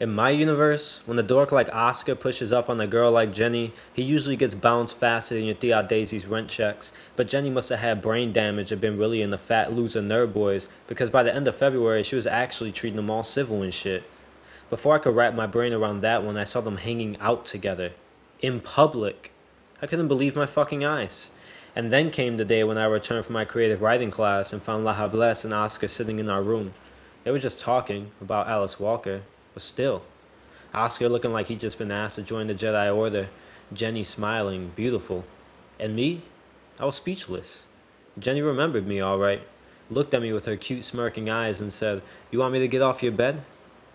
[0.00, 3.74] In my universe, when a dork like Oscar pushes up on a girl like Jenny,
[3.92, 6.90] he usually gets bounced faster than your Thea Daisy's rent checks.
[7.16, 10.32] But Jenny must have had brain damage and been really in the fat loser nerd
[10.32, 13.74] boys, because by the end of February, she was actually treating them all civil and
[13.74, 14.04] shit.
[14.70, 17.92] Before I could wrap my brain around that one, I saw them hanging out together.
[18.40, 19.32] In public.
[19.82, 21.30] I couldn't believe my fucking eyes.
[21.76, 24.82] And then came the day when I returned from my creative writing class and found
[24.82, 26.72] La Jablesse and Oscar sitting in our room.
[27.22, 29.20] They were just talking about Alice Walker,
[29.54, 30.02] but still.
[30.72, 33.28] Oscar looking like he'd just been asked to join the Jedi Order,
[33.72, 35.24] Jenny smiling, beautiful.
[35.78, 36.22] And me?
[36.78, 37.66] I was speechless.
[38.18, 39.42] Jenny remembered me all right,
[39.88, 42.82] looked at me with her cute smirking eyes and said, You want me to get
[42.82, 43.42] off your bed?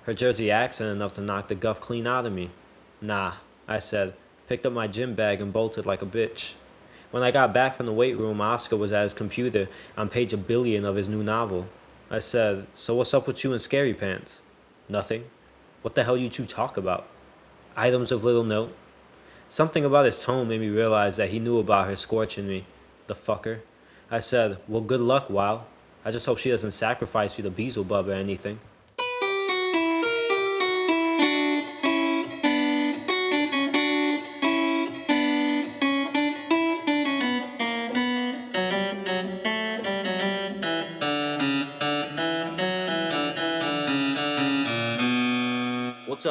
[0.04, 2.52] Her Jersey accent enough to knock the guff clean out of me.
[3.02, 3.34] Nah,
[3.68, 4.14] I said,
[4.48, 6.54] picked up my gym bag and bolted like a bitch.
[7.12, 10.34] When I got back from the weight room, Oscar was at his computer on page
[10.34, 11.68] a billion of his new novel.
[12.10, 14.42] I said, So what's up with you and Scary Pants?
[14.88, 15.26] Nothing.
[15.86, 17.06] What the hell you two talk about?
[17.78, 18.76] Items of little note.
[19.50, 22.66] Something about his tone made me realize that he knew about her scorching me.
[23.06, 23.60] The fucker.
[24.10, 25.62] I said, Well, good luck, Wao.
[26.04, 28.58] I just hope she doesn't sacrifice you to Beelzebub or anything.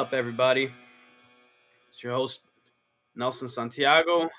[0.05, 0.71] Up, everybody?
[1.87, 2.41] It's your host,
[3.15, 4.29] Nelson Santiago.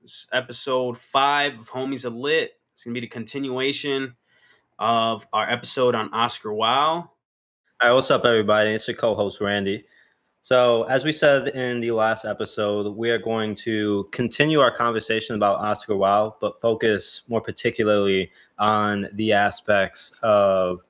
[0.00, 2.54] This is episode five of Homies Are Lit.
[2.74, 4.16] It's going to be the continuation
[4.80, 6.64] of our episode on Oscar Wao.
[6.64, 7.10] All
[7.80, 8.70] right, what's up, everybody?
[8.70, 9.84] It's your co-host Randy.
[10.40, 15.36] So, as we said in the last episode, we are going to continue our conversation
[15.36, 20.80] about Oscar Wao, but focus more particularly on the aspects of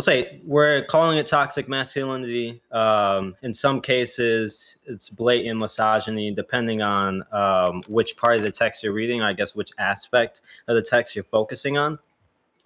[0.00, 2.62] we'll say we're calling it toxic masculinity.
[2.72, 8.82] Um, in some cases, it's blatant misogyny, depending on um, which part of the text
[8.82, 9.20] you're reading.
[9.20, 11.98] I guess which aspect of the text you're focusing on.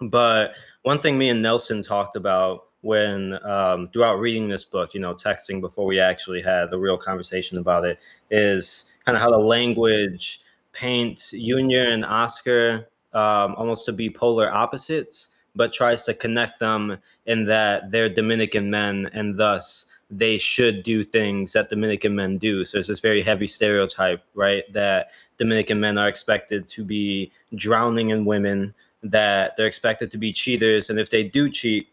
[0.00, 5.00] But one thing me and Nelson talked about when um, throughout reading this book, you
[5.00, 7.98] know, texting before we actually had the real conversation about it,
[8.30, 10.40] is kind of how the language
[10.72, 16.98] paints Junior and Oscar um, almost to be polar opposites but tries to connect them
[17.26, 22.64] in that they're Dominican men and thus they should do things that Dominican men do.
[22.64, 24.62] So there's this very heavy stereotype, right?
[24.72, 30.32] That Dominican men are expected to be drowning in women, that they're expected to be
[30.32, 30.90] cheaters.
[30.90, 31.88] And if they do cheat,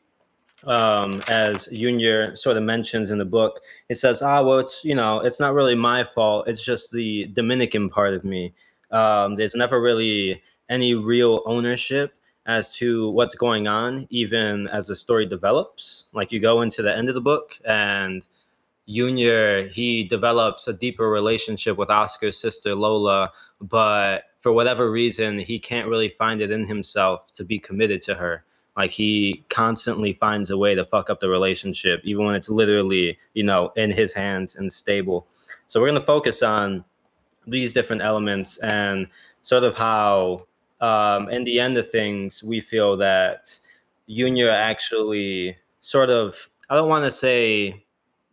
[0.66, 4.94] um, as Junior sort of mentions in the book, it says, ah, well, it's, you
[4.94, 6.48] know, it's not really my fault.
[6.48, 8.54] It's just the Dominican part of me.
[8.92, 12.14] Um, there's never really any real ownership
[12.52, 16.06] as to what's going on, even as the story develops.
[16.14, 18.28] Like you go into the end of the book, and
[18.90, 23.32] Junior he develops a deeper relationship with Oscar's sister Lola,
[23.62, 28.16] but for whatever reason, he can't really find it in himself to be committed to
[28.16, 28.44] her.
[28.76, 33.18] Like he constantly finds a way to fuck up the relationship, even when it's literally,
[33.34, 35.28] you know, in his hands and stable.
[35.68, 36.84] So we're gonna focus on
[37.48, 39.08] these different elements and
[39.42, 40.48] sort of how
[40.82, 43.58] um, in the end of things, we feel that
[44.10, 47.86] Junior actually sort of, I don't want to say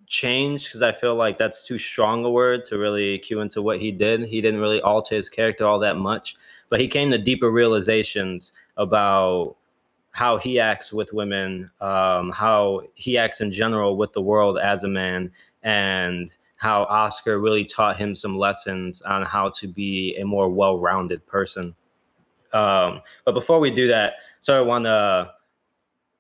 [0.06, 3.78] change because I feel like that's too strong a word to really cue into what
[3.78, 4.25] he did.
[4.25, 6.37] He didn't really alter his character all that much,
[6.70, 9.56] but he came to deeper realizations about
[10.12, 14.82] how he acts with women, um, how he acts in general with the world as
[14.82, 15.31] a man,
[15.62, 20.78] and how Oscar really taught him some lessons on how to be a more well
[20.78, 21.75] rounded person.
[22.53, 25.32] Um, but before we do that, so I want to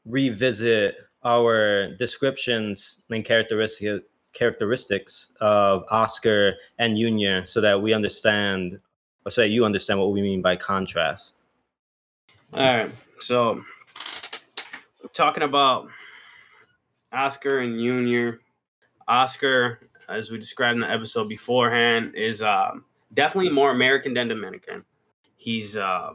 [0.04, 8.80] revisit our descriptions and characteristic, characteristics of Oscar and Junior so that we understand,
[9.24, 11.34] or so that you understand what we mean by contrast.
[12.52, 12.90] All right.
[13.20, 13.62] So,
[15.12, 15.88] talking about
[17.12, 18.40] Oscar and Junior,
[19.06, 24.84] Oscar, as we described in the episode beforehand, is um, definitely more American than Dominican.
[25.38, 26.14] He's uh,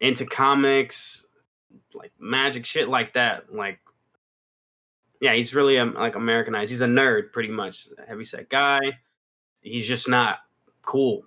[0.00, 1.26] into comics,
[1.94, 3.54] like magic shit like that.
[3.54, 3.78] Like,
[5.20, 6.70] yeah, he's really um, like Americanized.
[6.70, 8.80] He's a nerd, pretty much, heavy set guy.
[9.60, 10.40] He's just not
[10.82, 11.22] cool.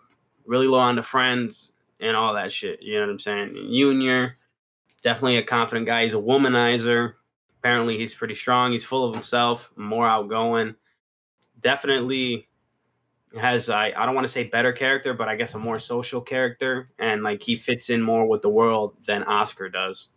[0.46, 2.82] Really low on the friends and all that shit.
[2.82, 3.54] You know what I'm saying?
[3.72, 4.38] Junior,
[5.02, 6.04] definitely a confident guy.
[6.04, 7.14] He's a womanizer.
[7.60, 8.74] Apparently, he's pretty strong.
[8.74, 10.76] He's full of himself, more outgoing.
[11.62, 12.50] Definitely
[13.40, 16.22] has I, I don't want to say better character, but I guess a more social
[16.22, 20.10] character, and like he fits in more with the world than Oscar does.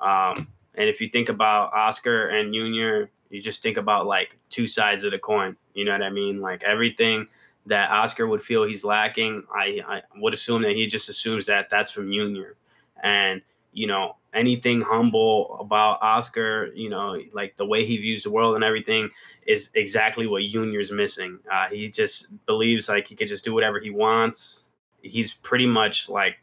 [0.00, 4.66] Um, and if you think about Oscar and Junior, You just think about like two
[4.66, 5.56] sides of the coin.
[5.74, 6.40] You know what I mean?
[6.40, 7.28] Like everything
[7.66, 11.68] that Oscar would feel he's lacking, I, I would assume that he just assumes that
[11.68, 12.56] that's from Junior.
[13.02, 13.42] And,
[13.72, 18.54] you know, anything humble about Oscar, you know, like the way he views the world
[18.54, 19.10] and everything
[19.46, 21.38] is exactly what Junior's missing.
[21.50, 24.64] Uh, he just believes like he could just do whatever he wants.
[25.02, 26.36] He's pretty much like,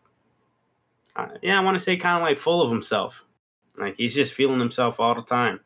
[1.15, 3.23] uh, yeah, I want to say kind of like full of himself.
[3.77, 5.59] Like he's just feeling himself all the time.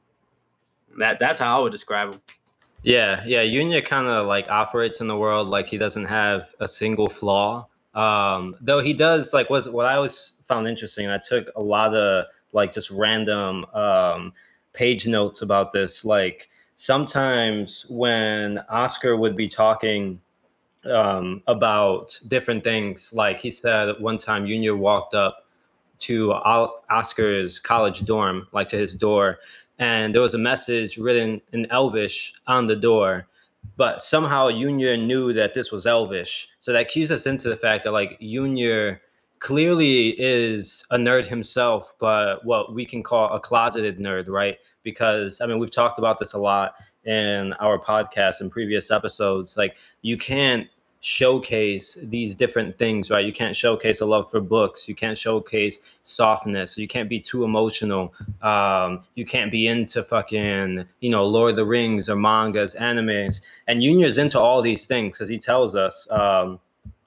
[0.97, 2.21] That that's how I would describe him.
[2.83, 3.43] Yeah, yeah.
[3.43, 7.67] Junior kind of like operates in the world like he doesn't have a single flaw.
[7.93, 11.09] Um, though he does like what what I always found interesting.
[11.09, 14.33] I took a lot of like just random um,
[14.73, 16.05] page notes about this.
[16.05, 20.19] Like sometimes when Oscar would be talking
[20.85, 25.45] um, about different things, like he said one time, Junior walked up
[25.99, 29.39] to Oscar's college dorm, like to his door,
[29.79, 33.27] and there was a message written in Elvish on the door.
[33.75, 37.85] But somehow Junior knew that this was Elvish, so that cues us into the fact
[37.85, 39.01] that like Junior
[39.39, 44.57] clearly is a nerd himself, but what we can call a closeted nerd, right?
[44.83, 46.73] Because I mean, we've talked about this a lot
[47.05, 49.55] in our podcast and previous episodes.
[49.55, 50.67] Like, you can't
[51.01, 53.25] showcase these different things, right?
[53.25, 54.87] You can't showcase a love for books.
[54.87, 56.77] You can't showcase softness.
[56.77, 58.13] You can't be too emotional.
[58.41, 63.41] Um, you can't be into fucking, you know, Lord of the Rings or mangas, animes.
[63.67, 66.05] And Junior's into all these things as he tells us.
[66.11, 66.59] Um,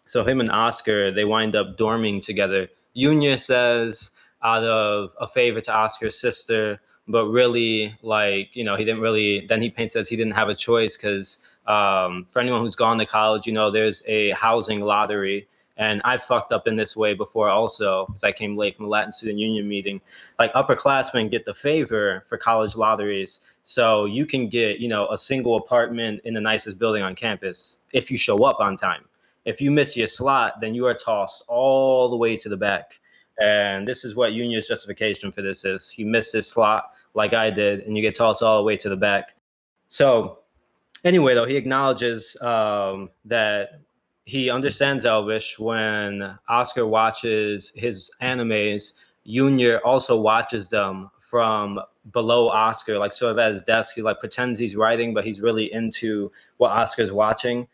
[0.06, 2.69] so him and Oscar, they wind up dorming together.
[2.97, 4.11] Junior says
[4.43, 9.47] out of a favor to Oscar's sister, but really, like, you know, he didn't really,
[9.47, 12.99] then he paints says he didn't have a choice because um, for anyone who's gone
[12.99, 15.49] to college, you know, there's a housing lottery.
[15.79, 18.91] And I fucked up in this way before also, because I came late from the
[18.91, 20.00] Latin Student Union meeting.
[20.38, 23.41] Like upperclassmen get the favor for college lotteries.
[23.62, 27.79] So you can get, you know, a single apartment in the nicest building on campus
[27.93, 29.05] if you show up on time.
[29.44, 33.00] If you miss your slot, then you are tossed all the way to the back.
[33.41, 35.88] And this is what Junior's justification for this is.
[35.88, 38.88] He missed his slot like I did, and you get tossed all the way to
[38.88, 39.35] the back.
[39.88, 40.38] So
[41.04, 43.81] anyway, though, he acknowledges um, that
[44.25, 48.93] he understands Elvish when Oscar watches his animes.
[49.26, 51.81] Junior also watches them from
[52.12, 53.94] below Oscar, like sort of at his desk.
[53.94, 57.66] He like pretends he's writing, but he's really into what Oscar's watching.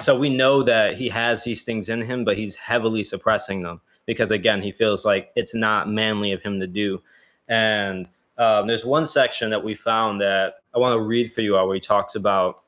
[0.00, 3.80] So we know that he has these things in him, but he's heavily suppressing them
[4.06, 7.02] because again, he feels like it's not manly of him to do.
[7.48, 8.08] And
[8.42, 11.66] um, there's one section that we found that I want to read for you all
[11.66, 12.62] where he talks about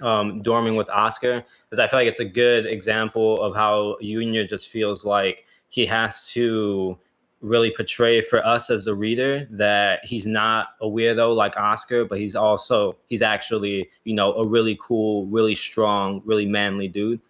[0.00, 4.46] um, dorming with Oscar because I feel like it's a good example of how Junior
[4.46, 6.96] just feels like he has to
[7.40, 12.18] really portray for us as the reader that he's not a weirdo like Oscar, but
[12.18, 17.20] he's also he's actually you know a really cool, really strong, really manly dude.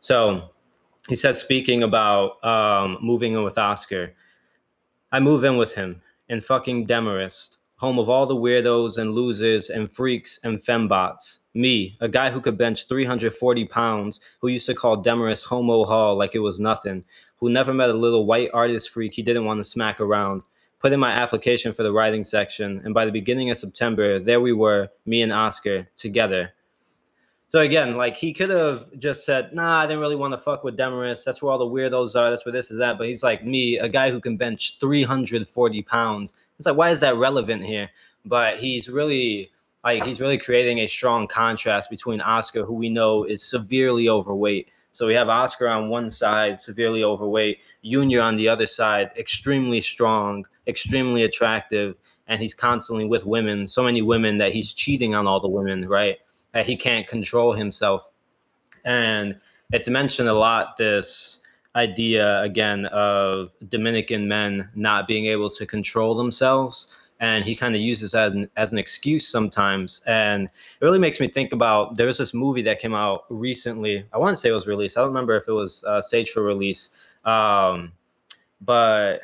[0.00, 0.50] So
[1.08, 4.14] he said, speaking about um, moving in with Oscar,
[5.10, 9.70] I move in with him in fucking Demarest, home of all the weirdos and losers
[9.70, 11.38] and freaks and fembots.
[11.54, 16.16] Me, a guy who could bench 340 pounds, who used to call Demarest Homo Hall
[16.16, 17.04] like it was nothing,
[17.36, 20.42] who never met a little white artist freak he didn't want to smack around.
[20.80, 24.40] Put in my application for the writing section, and by the beginning of September, there
[24.40, 26.52] we were, me and Oscar, together.
[27.50, 30.64] So again, like he could have just said, "Nah, I didn't really want to fuck
[30.64, 31.24] with Demarest.
[31.24, 32.28] That's where all the weirdos are.
[32.30, 35.82] That's where this is that." But he's like me, a guy who can bench 340
[35.82, 36.34] pounds.
[36.58, 37.88] It's like, why is that relevant here?
[38.24, 39.50] But he's really
[39.82, 44.68] like he's really creating a strong contrast between Oscar, who we know is severely overweight.
[44.92, 49.80] So we have Oscar on one side, severely overweight, Junior on the other side, extremely
[49.80, 51.94] strong, extremely attractive,
[52.26, 55.88] and he's constantly with women, so many women that he's cheating on all the women,
[55.88, 56.18] right?
[56.58, 58.10] That he can't control himself.
[58.84, 59.38] And
[59.70, 61.38] it's mentioned a lot this
[61.76, 66.96] idea again of Dominican men not being able to control themselves.
[67.20, 70.00] And he kind of uses that as an, as an excuse sometimes.
[70.08, 74.04] And it really makes me think about there was this movie that came out recently.
[74.12, 74.98] I want to say it was released.
[74.98, 76.02] I don't remember if it was uh,
[76.34, 76.90] for release.
[77.24, 77.92] Um,
[78.60, 79.20] but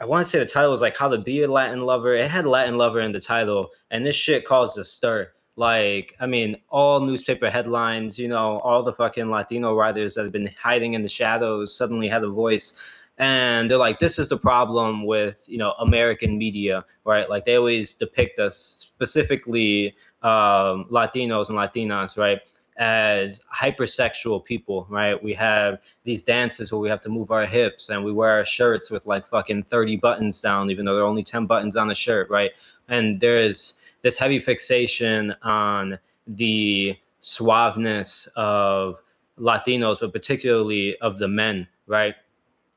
[0.00, 2.16] I want to say the title was like How to Be a Latin Lover.
[2.16, 3.70] It had Latin Lover in the title.
[3.92, 8.82] And this shit caused a stir like i mean all newspaper headlines you know all
[8.82, 12.74] the fucking latino writers that have been hiding in the shadows suddenly had a voice.
[13.18, 17.28] And they're like this is the problem with you know american media right?
[17.28, 22.40] Like they always depict us specifically um, latinos and latinas right
[22.78, 25.22] as hypersexual people right?
[25.22, 28.44] We have these dances where we have to move our hips and we wear our
[28.46, 31.88] shirts with like fucking 30 buttons down even though there are only 10 buttons on
[31.88, 32.52] the shirt right?
[32.88, 39.00] And there's this heavy fixation on the suaveness of
[39.38, 42.14] Latinos, but particularly of the men, right?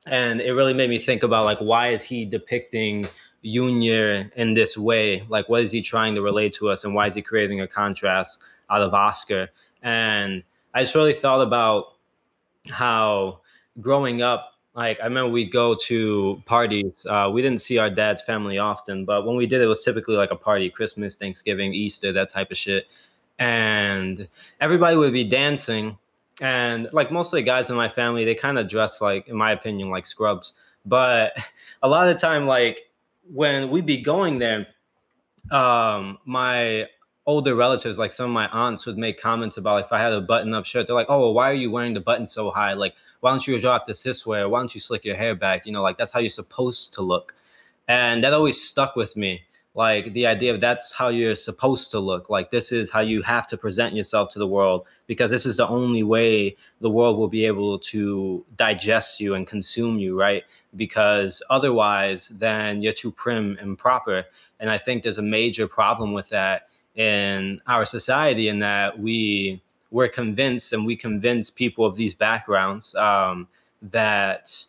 [0.06, 3.08] And it really made me think about like why is he depicting
[3.44, 5.26] Junior in this way?
[5.30, 7.68] Like what is he trying to relate to us and why is he creating a
[7.68, 9.50] contrast out of Oscar?
[9.82, 11.96] And I just really thought about
[12.70, 13.42] how
[13.80, 17.06] growing up like I remember we'd go to parties.
[17.10, 20.16] Uh, we didn't see our dad's family often, but when we did, it was typically
[20.16, 22.86] like a party: Christmas, Thanksgiving, Easter, that type of shit.
[23.40, 24.28] And
[24.60, 25.98] everybody would be dancing,
[26.42, 29.38] and like most of the guys in my family, they kind of dress like, in
[29.38, 30.54] my opinion, like scrubs.
[30.86, 31.38] But
[31.82, 32.92] a lot of the time, like
[33.32, 34.68] when we'd be going there,
[35.52, 36.88] um, my
[37.26, 40.14] older relatives, like some of my aunts, would make comments about like if I had
[40.14, 42.74] a button-up shirt, they're like, "Oh, well, why are you wearing the button so high?
[42.74, 44.40] Like, why don't you drop this this way?
[44.40, 45.66] Or why don't you slick your hair back?
[45.66, 47.36] You know, like that's how you're supposed to look."
[47.88, 49.44] And that always stuck with me
[49.76, 53.22] like the idea of that's how you're supposed to look like this is how you
[53.22, 57.18] have to present yourself to the world because this is the only way the world
[57.18, 60.44] will be able to digest you and consume you right
[60.78, 64.24] because otherwise then you're too prim and proper
[64.62, 69.62] and i think there's a major problem with that in our society in that we
[69.92, 73.48] we're convinced and we convince people of these backgrounds um,
[73.82, 74.66] that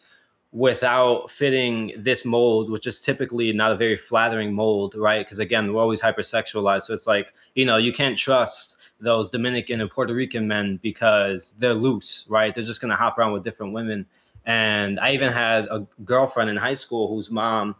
[0.53, 5.27] without fitting this mold, which is typically not a very flattering mold, right?
[5.27, 6.85] Because again, we're always hypersexualized.
[6.85, 11.55] So it's like, you know, you can't trust those Dominican and Puerto Rican men because
[11.59, 12.55] they're loose, right?
[12.55, 14.07] They're just going to hop around with different women.
[14.47, 17.75] And I even had a girlfriend in high school whose mom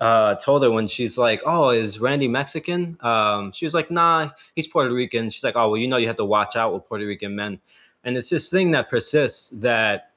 [0.00, 4.30] uh, told her when she's like, "Oh, is Randy Mexican?" Um, she was like, "Nah,
[4.54, 6.86] he's Puerto Rican." She's like, "Oh, well, you know, you have to watch out with
[6.86, 7.60] Puerto Rican men."
[8.04, 10.10] And it's this thing that persists that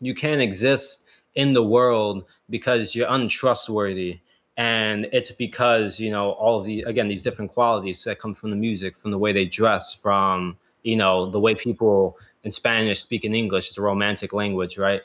[0.00, 1.04] you can't exist
[1.34, 4.20] in the world because you're untrustworthy
[4.58, 8.56] and it's because you know all the again these different qualities that come from the
[8.56, 13.24] music from the way they dress from you know the way people in spanish speak
[13.24, 15.02] in english it's a romantic language right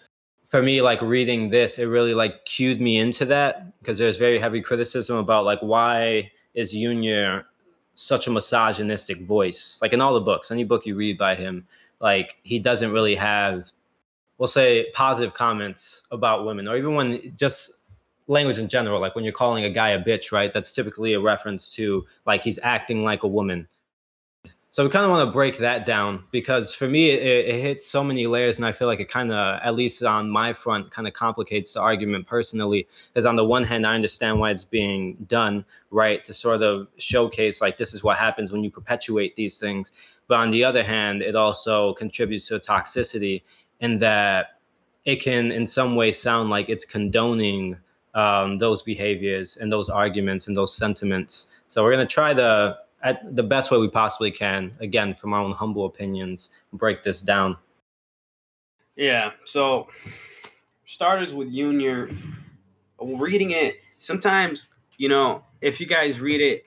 [0.53, 4.38] for me like reading this it really like cued me into that because there's very
[4.38, 7.48] heavy criticism about like why is junior
[7.95, 9.79] such a misogynistic voice?
[9.81, 11.65] Like in all the books any book you read by him
[12.00, 13.72] like he doesn't really have
[14.38, 17.72] we'll say positive comments about women or even when just
[18.27, 20.53] language in general like when you're calling a guy a bitch right?
[20.53, 23.67] That's typically a reference to like he's acting like a woman
[24.74, 27.86] so we kind of want to break that down because for me it, it hits
[27.86, 30.89] so many layers and i feel like it kind of at least on my front
[30.89, 34.65] kind of complicates the argument personally because on the one hand i understand why it's
[34.65, 39.36] being done right to sort of showcase like this is what happens when you perpetuate
[39.36, 39.92] these things
[40.27, 43.44] but on the other hand it also contributes to toxicity
[43.80, 44.58] in that
[45.06, 47.77] it can in some way sound like it's condoning
[48.15, 51.48] um, those behaviors and those arguments and those sentiments.
[51.68, 55.33] So we're going to try the at the best way we possibly can, again, from
[55.33, 57.57] our own humble opinions, break this down.
[58.95, 59.31] Yeah.
[59.45, 59.89] So
[60.86, 62.10] starters with Junior,
[63.00, 66.65] reading it, sometimes, you know, if you guys read it,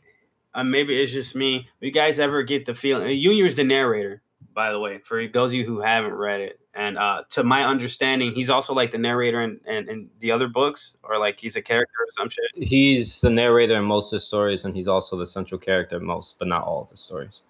[0.55, 1.69] uh, maybe it's just me.
[1.81, 3.21] You guys ever get the feeling?
[3.21, 4.23] Junior is the narrator,
[4.57, 6.59] by the way, for those of you who haven't read it.
[6.75, 10.49] And uh, to my understanding, he's also like the narrator in, in, in, the other
[10.49, 12.67] books, or like he's a character or some shit.
[12.67, 16.05] He's the narrator in most of the stories, and he's also the central character in
[16.05, 17.43] most, but not all of the stories.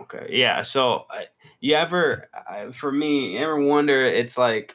[0.00, 0.62] Okay, yeah.
[0.62, 1.24] So, uh,
[1.60, 4.02] you ever, uh, for me, ever wonder?
[4.06, 4.74] It's like,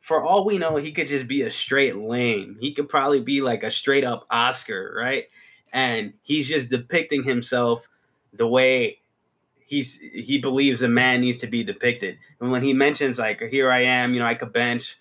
[0.00, 2.58] for all we know, he could just be a straight lame.
[2.60, 5.24] He could probably be like a straight up Oscar, right?
[5.72, 7.88] And he's just depicting himself
[8.34, 8.99] the way
[9.70, 12.18] he's he believes a man needs to be depicted.
[12.40, 14.98] And when he mentions like here I am, you know, I could bench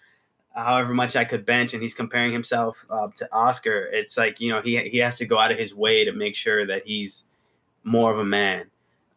[0.55, 4.51] however much I could bench, and he's comparing himself uh, to Oscar, it's like you
[4.51, 7.23] know he he has to go out of his way to make sure that he's
[7.83, 8.65] more of a man.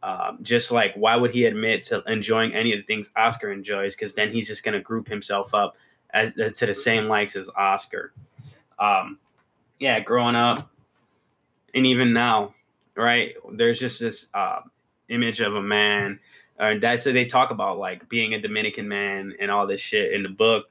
[0.02, 3.94] Um, just like why would he admit to enjoying any of the things Oscar enjoys?
[3.94, 5.76] Because then he's just going to group himself up
[6.12, 8.12] as, as, to the same likes as Oscar.
[8.80, 9.18] Um,
[9.78, 10.70] yeah, growing up,
[11.74, 12.54] and even now,
[12.96, 13.34] right?
[13.52, 14.60] There's just this uh,
[15.08, 16.20] image of a man.
[16.58, 20.12] Uh, that's so they talk about like being a Dominican man and all this shit
[20.12, 20.66] in the book.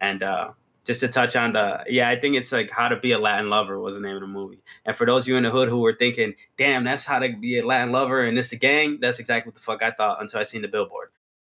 [0.00, 0.50] And uh,
[0.84, 3.50] just to touch on the yeah, I think it's like how to be a Latin
[3.50, 4.60] lover was the name of the movie.
[4.84, 7.34] And for those of you in the hood who were thinking, damn, that's how to
[7.36, 10.20] be a Latin lover and this a gang, that's exactly what the fuck I thought
[10.20, 11.08] until I seen the billboard.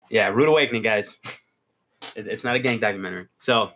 [0.09, 1.17] Yeah, Rude Awakening, guys.
[2.17, 3.27] It's, it's not a gang documentary.
[3.37, 3.71] So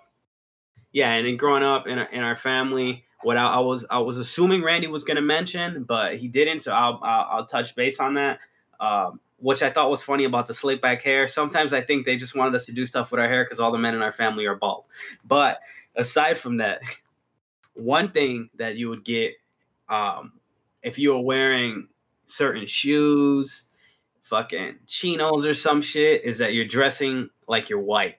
[0.91, 3.99] yeah, and then growing up in our, in our family, what I, I, was I
[3.99, 6.61] was assuming Randy was gonna mention, but he didn't.
[6.61, 8.39] So I'll I'll, I'll touch base on that.
[8.79, 11.27] Um, which I thought was funny about the slick back hair.
[11.27, 13.71] Sometimes I think they just wanted us to do stuff with our hair because all
[13.71, 14.85] the men in our family are bald.
[15.25, 15.59] But
[15.95, 16.81] aside from that,
[17.73, 19.35] one thing that you would get
[19.89, 20.33] um,
[20.81, 21.87] if you were wearing
[22.25, 23.65] certain shoes,
[24.23, 28.17] fucking chinos or some shit, is that you're dressing like you're white.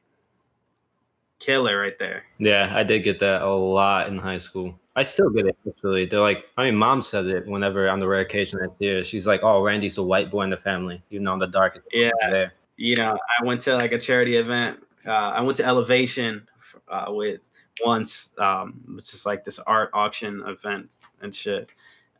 [1.39, 2.25] Killer right there.
[2.39, 4.79] Yeah, I did get that a lot in high school.
[4.99, 6.07] I still get it actually.
[6.07, 9.05] They're like, I mean, mom says it whenever on the rare occasion I see her.
[9.05, 11.87] She's like, "Oh, Randy's the white boy in the family," even though I'm the darkest.
[11.93, 12.11] Yeah.
[12.29, 12.53] There.
[12.77, 14.81] You know, I went to like a charity event.
[15.07, 16.49] Uh, I went to Elevation
[16.89, 17.41] uh, with
[17.85, 20.91] once, um, which is like this art auction event
[21.23, 21.71] and shit.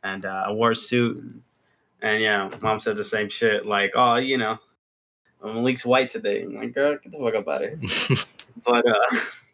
[0.05, 1.41] And uh, I wore a suit, and,
[2.01, 3.65] and yeah, mom said the same shit.
[3.65, 4.57] Like, oh, you know,
[5.43, 6.43] Malik's white today.
[6.43, 8.17] I'm like, girl, get the fuck up out of here.
[8.63, 9.19] but uh,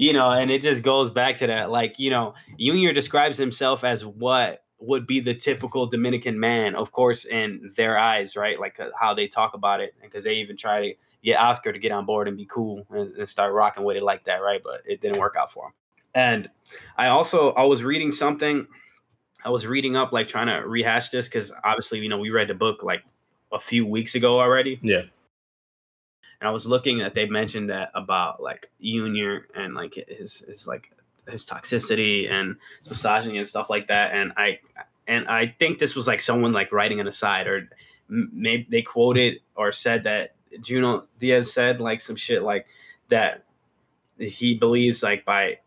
[0.00, 1.70] you know, and it just goes back to that.
[1.70, 6.90] Like, you know, Junior describes himself as what would be the typical Dominican man, of
[6.90, 8.58] course, in their eyes, right?
[8.58, 11.78] Like uh, how they talk about it, because they even try to get Oscar to
[11.78, 14.62] get on board and be cool and, and start rocking with it like that, right?
[14.64, 15.72] But it didn't work out for him.
[16.14, 16.48] And
[16.96, 18.66] I also I was reading something.
[19.44, 22.48] I was reading up, like trying to rehash this, because obviously, you know, we read
[22.48, 23.02] the book like
[23.52, 24.80] a few weeks ago already.
[24.82, 25.02] Yeah.
[26.40, 30.66] And I was looking that they mentioned that about like Junior and like his his
[30.66, 30.92] like
[31.28, 32.56] his toxicity and
[32.88, 34.12] misogyny and stuff like that.
[34.12, 34.60] And I
[35.06, 37.68] and I think this was like someone like writing an aside or
[38.08, 42.66] maybe they quoted or said that Junot Diaz said like some shit like
[43.08, 43.44] that
[44.18, 45.58] he believes like by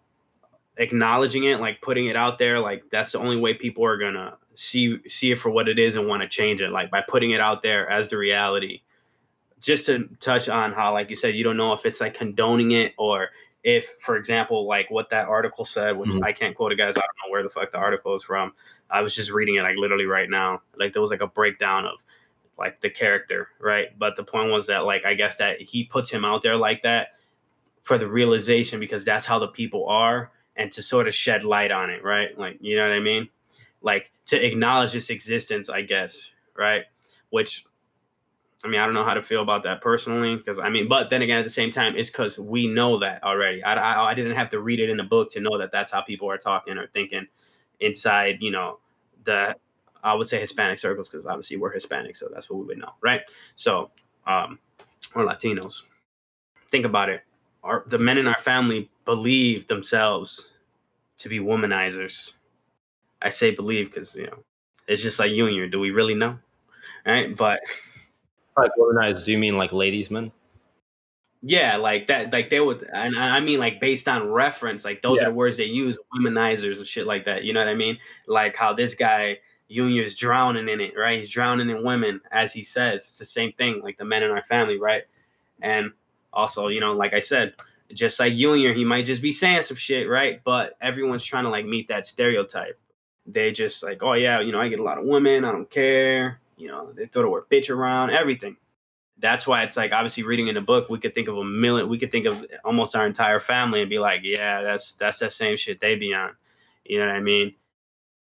[0.77, 4.37] acknowledging it, like putting it out there, like that's the only way people are gonna
[4.55, 6.71] see see it for what it is and want to change it.
[6.71, 8.81] Like by putting it out there as the reality.
[9.63, 12.73] Just to touch on how, like you said, you don't know if it's like condoning
[12.73, 13.29] it or
[13.63, 16.21] if, for example, like what that article said, which Mhm.
[16.21, 16.97] I can't quote it, guys.
[16.97, 18.53] I don't know where the fuck the article is from.
[18.89, 20.61] I was just reading it like literally right now.
[20.75, 22.03] Like there was like a breakdown of
[22.57, 23.97] like the character, right?
[23.97, 26.81] But the point was that like I guess that he puts him out there like
[26.83, 27.13] that
[27.83, 31.71] for the realization because that's how the people are and to sort of shed light
[31.71, 32.37] on it, right?
[32.37, 33.29] Like you know what I mean?
[33.81, 36.83] Like to acknowledge its existence, I guess, right?
[37.29, 37.65] Which
[38.63, 41.09] I mean, I don't know how to feel about that personally because I mean, but
[41.09, 43.61] then again, at the same time, it's because we know that already.
[43.63, 45.91] I, I, I didn't have to read it in the book to know that that's
[45.91, 47.27] how people are talking or thinking
[47.81, 48.79] inside, you know,
[49.25, 49.55] the
[50.03, 52.91] I would say Hispanic circles because obviously we're Hispanic, so that's what we would know,
[53.01, 53.21] right?
[53.55, 53.91] So,
[54.27, 54.59] um,
[55.15, 55.83] or Latinos.
[56.71, 57.21] Think about it.
[57.63, 60.49] Our, the men in our family believe themselves
[61.19, 62.33] to be womanizers.
[63.21, 64.43] I say believe because you know
[64.87, 65.67] it's just like Junior.
[65.67, 66.37] Do we really know?
[67.05, 67.59] Right, but
[68.57, 69.25] Like organized?
[69.25, 70.31] Do you mean like ladies' men?
[71.45, 75.01] Yeah, like that, like they would, and I I mean, like based on reference, like
[75.01, 75.23] those Yeah.
[75.23, 77.43] are the words they use, womanizers and shit like that.
[77.43, 77.97] You know what I mean?
[78.27, 79.39] Like how this guy
[79.69, 81.17] Junior's drowning in it, right?
[81.17, 83.03] He's drowning in women, as he says.
[83.03, 85.03] It's the same thing, like the men in our family, right?
[85.61, 85.91] And
[86.31, 87.55] also, you know, like I said,
[87.93, 90.41] just like Junior, he might just be saying some shit, right?
[90.43, 92.79] But everyone's trying to like meet that stereotype.
[93.25, 95.69] They just like, oh yeah, you know, I get a lot of women, I don't
[95.69, 96.39] care.
[96.57, 98.57] You know, they throw the word bitch around, everything.
[99.19, 101.87] That's why it's like obviously reading in the book we could think of a million
[101.87, 105.31] we could think of almost our entire family and be like yeah that's that's that
[105.31, 106.31] same shit they be on.
[106.83, 107.53] You know what i mean?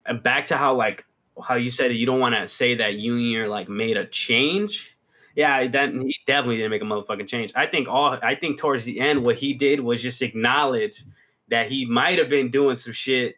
[0.05, 1.05] And back to how like
[1.43, 4.97] how you said you don't want to say that junior like made a change.
[5.37, 7.53] Yeah that he definitely didn't make a motherfucking change.
[7.55, 11.05] I think all i think towards the end what he did was just acknowledge
[11.49, 13.37] that he might have been doing some shit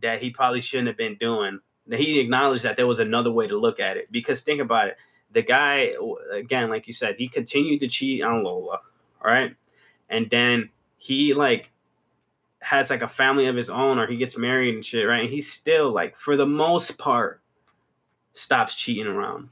[0.00, 3.56] that he probably shouldn't have been doing he acknowledged that there was another way to
[3.56, 4.96] look at it because think about it
[5.32, 5.94] the guy
[6.32, 8.80] again, like you said, he continued to cheat on Lola,
[9.22, 9.54] all right,
[10.08, 11.70] and then he like
[12.60, 15.20] has like a family of his own, or he gets married and shit, right?
[15.20, 17.40] And he still like, for the most part,
[18.32, 19.48] stops cheating around.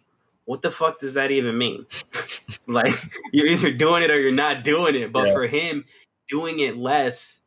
[0.46, 1.87] What the fuck does that even mean?
[2.66, 2.94] like
[3.33, 5.12] you're either doing it or you're not doing it.
[5.12, 5.33] But Yeah.
[5.35, 5.85] for him,
[6.29, 7.40] doing it less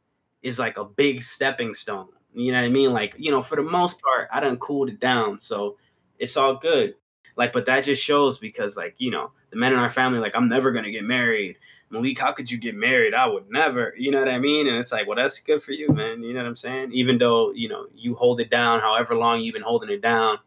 [0.44, 2.10] is like a big stepping stone.
[2.34, 2.94] You know what I mean?
[2.94, 4.06] Like, you know, for the most mm-hmm.
[4.06, 5.40] part, I done cooled it down.
[5.40, 5.78] So
[6.18, 6.96] it's all good.
[7.36, 10.36] Like, but that just shows because, like, you know, the men in our family, like,
[10.36, 11.58] I'm never gonna get married.
[11.90, 13.14] Malik, how could you get married?
[13.14, 13.94] I would never.
[13.98, 14.68] You know what I mean?
[14.68, 16.22] And it's like, well, that's good for you, man.
[16.22, 16.92] You know what I'm saying?
[16.94, 20.38] Even though, you know, you hold it down however long you've been holding it down,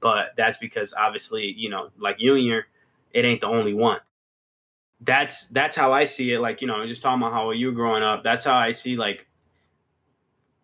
[0.00, 2.66] but that's because obviously, you know, like Junior,
[3.12, 4.00] it ain't the only one.
[5.00, 6.40] That's that's how I see it.
[6.40, 8.22] Like, you know, I'm just talking about how you were growing up.
[8.22, 9.26] That's how I see like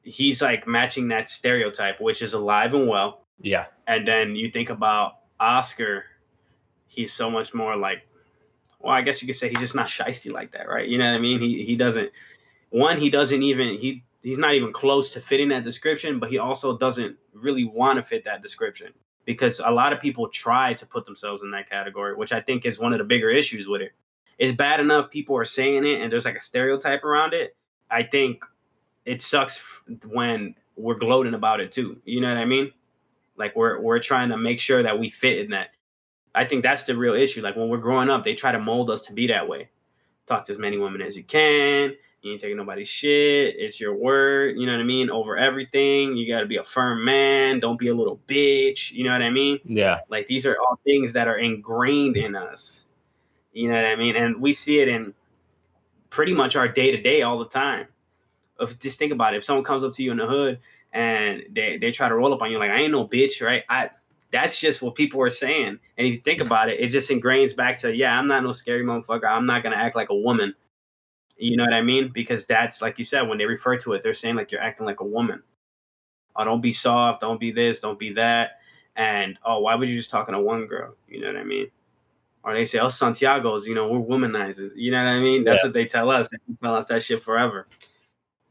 [0.03, 3.25] he's like matching that stereotype, which is alive and well.
[3.41, 3.67] Yeah.
[3.87, 6.05] And then you think about Oscar,
[6.87, 8.07] he's so much more like,
[8.81, 10.89] well, I guess you could say he's just not shisty like that, right?
[10.89, 11.41] You know what I mean?
[11.41, 12.11] He he doesn't
[12.71, 16.39] one, he doesn't even he he's not even close to fitting that description, but he
[16.39, 18.93] also doesn't really want to fit that description
[19.25, 22.65] because a lot of people try to put themselves in that category, which I think
[22.65, 23.93] is one of the bigger issues with it.
[24.39, 27.57] It's bad enough people are saying it and there's like a stereotype around it.
[27.91, 28.45] I think
[29.11, 29.61] it sucks
[30.07, 32.01] when we're gloating about it too.
[32.05, 32.71] You know what I mean?
[33.37, 35.71] Like we're we're trying to make sure that we fit in that.
[36.33, 37.43] I think that's the real issue.
[37.43, 39.69] Like when we're growing up, they try to mold us to be that way.
[40.27, 41.93] Talk to as many women as you can.
[42.23, 43.57] You ain't taking nobody's shit.
[43.59, 44.57] It's your word.
[44.57, 45.11] You know what I mean?
[45.11, 46.17] Over everything.
[46.17, 47.59] You got to be a firm man.
[47.59, 48.93] Don't be a little bitch.
[48.93, 49.59] You know what I mean?
[49.65, 50.01] Yeah.
[50.09, 52.85] Like these are all things that are ingrained in us.
[53.53, 54.15] You know what I mean?
[54.15, 55.15] And we see it in
[56.11, 57.89] pretty much our day to day all the time.
[58.61, 60.59] If just think about it, if someone comes up to you in the hood
[60.93, 63.63] and they, they try to roll up on you like I ain't no bitch, right?
[63.69, 63.91] I
[64.31, 65.79] that's just what people are saying.
[65.99, 68.53] And if you think about it, it just ingrains back to yeah, I'm not no
[68.53, 69.29] scary motherfucker.
[69.29, 70.55] I'm not gonna act like a woman.
[71.37, 72.11] You know what I mean?
[72.13, 74.87] Because that's like you said, when they refer to it, they're saying like you're acting
[74.87, 75.43] like a woman.
[76.37, 78.59] Oh, don't be soft, don't be this, don't be that.
[78.97, 80.95] And oh, why would you just talking to one girl?
[81.09, 81.69] You know what I mean?
[82.43, 84.71] Or they say, oh, Santiago's, you know, we're womanizers.
[84.75, 85.45] You know what I mean?
[85.45, 85.69] That's Yeah.
[85.69, 86.29] what they tell us.
[86.29, 87.67] They tell us that shit forever.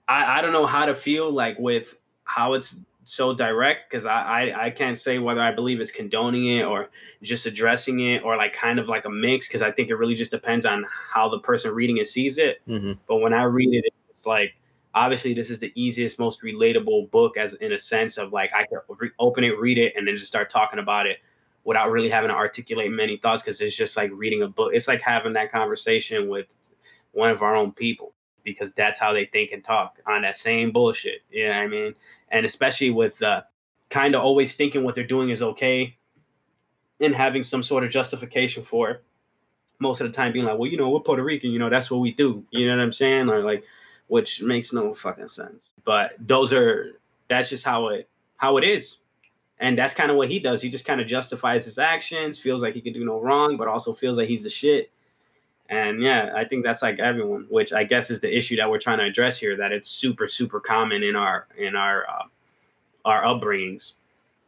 [0.09, 1.95] I, I don't know how to feel like with
[2.25, 6.45] how it's so direct because I, I I can't say whether I believe it's condoning
[6.47, 6.89] it or
[7.23, 10.15] just addressing it or like kind of like a mix because I think it really
[10.15, 12.61] just depends on how the person reading it sees it.
[12.67, 14.55] hmm But when I read it, it's like
[14.95, 18.65] obviously this is the easiest, most relatable book as in a sense of like I
[18.65, 21.17] can re- open it, read it, and then just start talking about it
[21.63, 24.71] without really having to articulate many thoughts because it's just like reading a book.
[24.73, 26.47] It's like having that conversation with
[27.11, 28.13] one of our own people
[28.51, 31.21] because that's how they think and talk on that same bullshit.
[31.29, 31.93] You know what I mean?
[32.29, 33.41] And especially with uh,
[33.89, 35.97] kind of always thinking what they're doing is okay
[36.99, 39.03] and having some sort of justification for it.
[39.79, 41.89] Most of the time being like, well, you know, we're Puerto Rican, you know, that's
[41.89, 42.43] what we do.
[42.51, 43.29] You know what I'm saying?
[43.29, 43.63] Or like,
[44.07, 45.71] which makes no fucking sense.
[45.85, 48.97] But those are that's just how it how it is.
[49.59, 50.61] And that's kind of what he does.
[50.61, 53.67] He just kind of justifies his actions, feels like he can do no wrong, but
[53.67, 54.91] also feels like he's the shit.
[55.69, 58.79] And yeah, I think that's like everyone, which I guess is the issue that we're
[58.79, 59.55] trying to address here.
[59.55, 62.23] That it's super, super common in our in our uh,
[63.05, 63.93] our upbringings.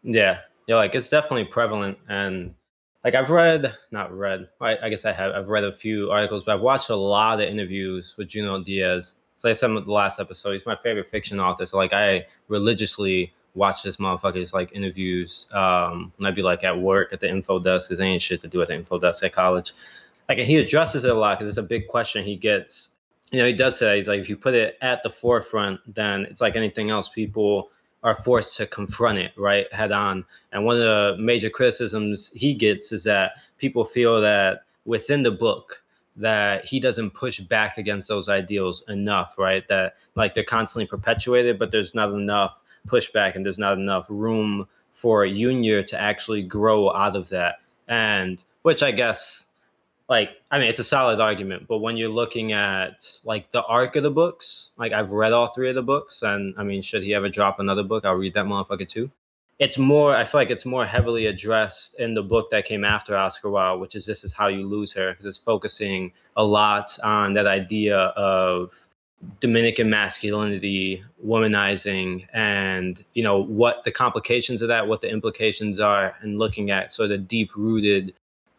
[0.03, 2.55] Yeah, yeah, like it's definitely prevalent, and
[3.03, 6.43] like I've read, not read, I, I guess I have, I've read a few articles,
[6.43, 9.15] but I've watched a lot of interviews with Junot Diaz.
[9.37, 11.65] So I said in the last episode, he's my favorite fiction author.
[11.65, 15.47] So like I religiously watch this motherfucker's like interviews.
[15.51, 18.39] Um, and I'd be like at work at the info desk because there ain't shit
[18.41, 19.73] to do at the info desk at college.
[20.29, 22.89] Like and he addresses it a lot because it's a big question he gets.
[23.31, 26.21] You know, he does say he's like if you put it at the forefront, then
[26.25, 27.09] it's like anything else.
[27.09, 27.69] People
[28.03, 30.25] are forced to confront it right head on.
[30.51, 35.31] And one of the major criticisms he gets is that people feel that within the
[35.31, 35.83] book
[36.15, 39.67] that he doesn't push back against those ideals enough, right?
[39.67, 44.67] That like they're constantly perpetuated, but there's not enough pushback and there's not enough room
[44.91, 47.55] for Junior to actually grow out of that.
[47.87, 49.45] And which I guess
[50.11, 53.95] like I mean it's a solid argument, but when you're looking at like the arc
[53.95, 57.01] of the books, like I've read all three of the books, and I mean, should
[57.01, 59.09] he ever drop another book, I'll read that motherfucker too.
[59.57, 63.15] It's more I feel like it's more heavily addressed in the book that came after
[63.15, 66.99] Oscar Wao, which is This Is How You Lose Her, because it's focusing a lot
[67.03, 68.89] on that idea of
[69.39, 76.15] Dominican masculinity, womanizing, and you know what the complications of that, what the implications are,
[76.19, 78.13] and looking at sort of deep rooted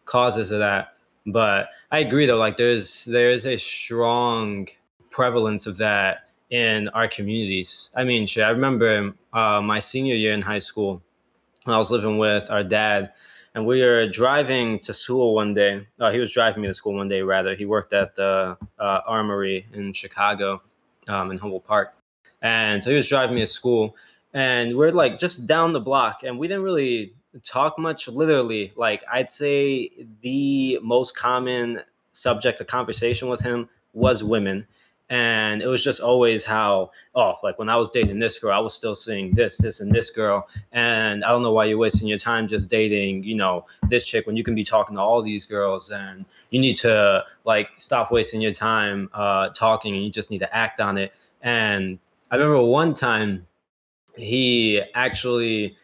[0.05, 0.92] causes of that
[1.27, 4.67] but I agree though, like there's there's a strong
[5.09, 7.89] prevalence of that in our communities.
[7.95, 11.01] I mean, shit, I remember uh, my senior year in high school
[11.65, 13.13] I was living with our dad,
[13.55, 15.87] and we were driving to school one day.
[15.99, 17.55] Uh, he was driving me to school one day, rather.
[17.55, 20.61] He worked at the uh, Armory in Chicago,
[21.07, 21.93] um, in Humboldt Park,
[22.41, 23.95] and so he was driving me to school,
[24.33, 29.03] and we're like just down the block, and we didn't really talk much literally like
[29.11, 29.89] i'd say
[30.21, 31.81] the most common
[32.13, 34.65] subject of conversation with him was women.
[35.09, 38.57] And it was just always how oh like when i was dating this girl i
[38.57, 40.47] was still seeing this this and this girl.
[40.71, 44.25] And i don't know why you're wasting your time just dating you know this chick
[44.25, 48.11] when you can be talking to all these girls and you need to like stop
[48.11, 51.13] wasting your time uh talking and you just need to act on it.
[51.41, 51.99] And
[52.31, 53.45] i remember one time
[54.15, 55.75] he actually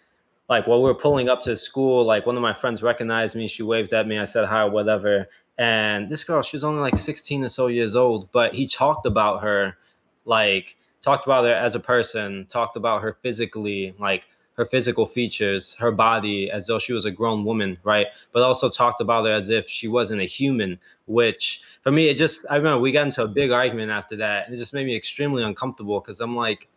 [0.50, 3.48] like while we were pulling up to school, like one of my friends recognized me.
[3.48, 4.18] She waved at me.
[4.18, 5.28] I said hi, whatever.
[5.60, 9.06] And this girl, she was only like 16 or so years old, but he talked
[9.06, 9.78] about her,
[10.26, 15.76] like talked about her as a person, talked about her physically, like her physical features,
[15.76, 18.08] her body, as though she was a grown woman, right?
[18.34, 22.18] But also talked about her as if she wasn't a human, which for me, it
[22.18, 24.46] just, I remember we got into a big argument after that.
[24.46, 26.68] And it just made me extremely uncomfortable because I'm like,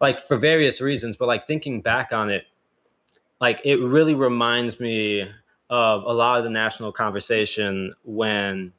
[0.00, 2.44] like for various reasons, but like thinking back on it,
[3.40, 5.28] like it really reminds me
[5.68, 8.72] of a lot of the national conversation when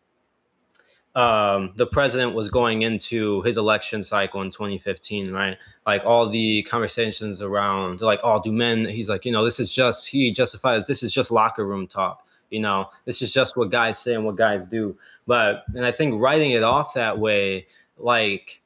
[1.17, 5.57] um, the president was going into his election cycle in 2015, right?
[5.85, 8.85] Like all the conversations around, like, oh, do men?
[8.85, 12.23] He's like, you know, this is just he justifies this is just locker room talk.
[12.51, 14.95] You know, this is just what guys say and what guys do.
[15.25, 17.65] But and I think writing it off that way,
[17.97, 18.61] like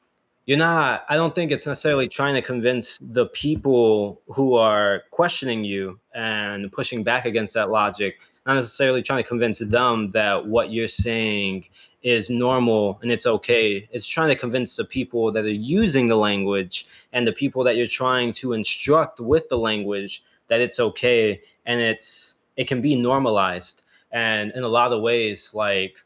[0.46, 5.64] you're not i don't think it's necessarily trying to convince the people who are questioning
[5.64, 10.72] you and pushing back against that logic not necessarily trying to convince them that what
[10.72, 11.64] you're saying
[12.02, 13.88] is normal and it's okay.
[13.92, 17.76] It's trying to convince the people that are using the language and the people that
[17.76, 22.96] you're trying to instruct with the language that it's okay and it's it can be
[22.96, 23.84] normalized.
[24.10, 25.96] And in a lot of ways like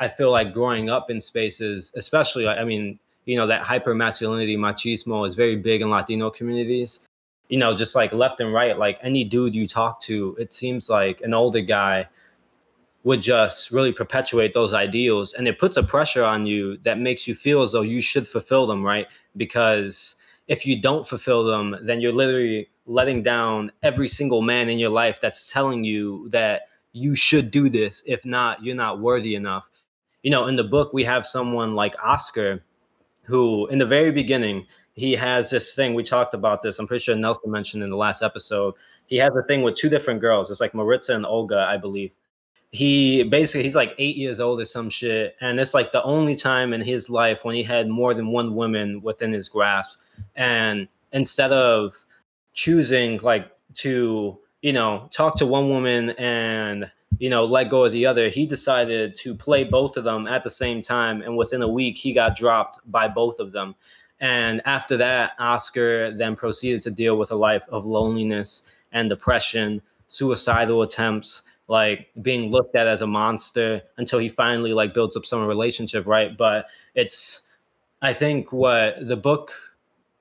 [0.00, 4.56] i feel like growing up in spaces especially i mean you know that hyper masculinity
[4.56, 7.06] machismo is very big in latino communities.
[7.50, 10.88] You know just like left and right like any dude you talk to it seems
[10.88, 12.08] like an older guy
[13.04, 17.28] would just really perpetuate those ideals and it puts a pressure on you that makes
[17.28, 19.06] you feel as though you should fulfill them right?
[19.36, 24.78] Because if you don't fulfill them then you're literally letting down every single man in
[24.78, 26.62] your life that's telling you that
[26.92, 28.02] you should do this.
[28.06, 29.68] If not you're not worthy enough.
[30.22, 32.62] You know in the book we have someone like oscar
[33.28, 37.02] who in the very beginning he has this thing we talked about this i'm pretty
[37.02, 38.74] sure nelson mentioned in the last episode
[39.06, 42.16] he has a thing with two different girls it's like maritza and olga i believe.
[42.70, 46.36] He basically he's like eight years old or some shit and it's like the only
[46.36, 49.98] time in his life when he had more than one woman within his grasp
[50.36, 51.94] and instead of
[52.52, 57.92] choosing like to you know talk to one woman and you know, let go of
[57.92, 58.28] the other.
[58.28, 61.22] He decided to play both of them at the same time.
[61.22, 63.74] And within a week, he got dropped by both of them.
[64.20, 69.82] And after that, Oscar then proceeded to deal with a life of loneliness and depression,
[70.08, 75.26] suicidal attempts, like being looked at as a monster until he finally like builds up
[75.26, 76.36] some relationship, right?
[76.36, 77.42] But it's
[78.00, 79.52] I think what the book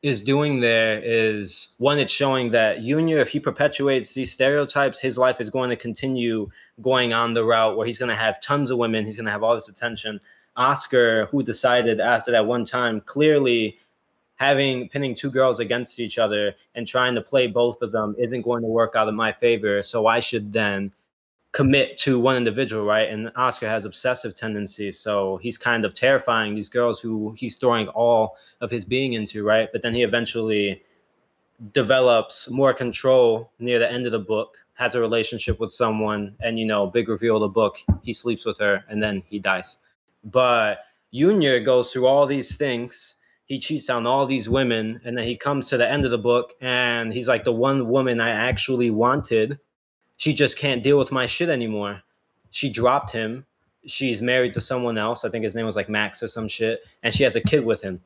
[0.04, 5.18] is doing there is one, it's showing that Junior, if he perpetuates these stereotypes, his
[5.18, 6.50] life is going to continue
[6.82, 9.32] going on the route where he's going to have tons of women, he's going to
[9.32, 10.20] have all this attention.
[10.56, 13.78] Oscar, who decided after that one time, clearly
[14.36, 18.44] having pinning two girls against each other and trying to play both of them isn't
[18.44, 19.82] going to work out in my favor.
[19.82, 20.92] So I should then
[21.52, 23.10] commit to one individual, right?
[23.10, 27.88] And Oscar has obsessive tendencies, so he's kind of terrifying these girls who he's throwing
[27.90, 29.70] all of his being into, right?
[29.72, 30.84] But then he eventually
[31.74, 36.60] develops more control near the end of the book, has a relationship with someone, and
[36.60, 39.78] you know, big reveal of the book, he sleeps with her and then he dies.
[40.24, 40.80] But
[41.14, 43.16] Junior goes through all these things.
[43.46, 46.18] He cheats on all these women, and then he comes to the end of the
[46.18, 49.58] book, and he's like, the one woman I actually wanted
[50.18, 52.02] she just can't deal with my shit anymore.
[52.50, 53.46] She dropped him.
[53.86, 55.24] She's married to someone else.
[55.24, 56.82] I think his name was like Max or some shit.
[57.04, 58.02] And she has a kid with him.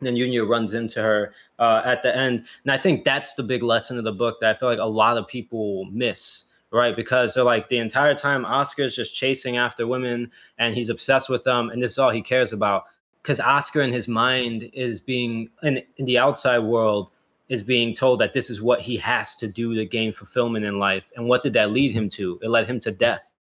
[0.00, 2.46] And then Junior runs into her uh, at the end.
[2.64, 4.84] And I think that's the big lesson of the book that I feel like a
[4.84, 6.94] lot of people miss, right?
[6.94, 11.44] Because they're like the entire time Oscar's just chasing after women and he's obsessed with
[11.44, 11.70] them.
[11.70, 12.84] And this is all he cares about.
[13.22, 17.12] Because Oscar in his mind is being in, in the outside world
[17.48, 20.78] is being told that this is what he has to do to gain fulfillment in
[20.78, 21.12] life.
[21.16, 22.38] And what did that lead him to?
[22.42, 23.34] It led him to death.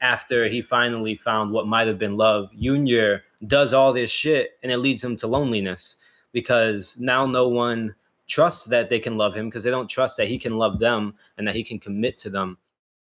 [0.00, 4.70] After he finally found what might have been love, Junior does all this shit and
[4.70, 5.96] it leads him to loneliness
[6.32, 7.94] because now no one
[8.26, 11.14] trusts that they can love him because they don't trust that he can love them
[11.38, 12.58] and that he can commit to them.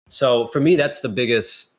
[0.09, 1.71] So for me, that's the biggest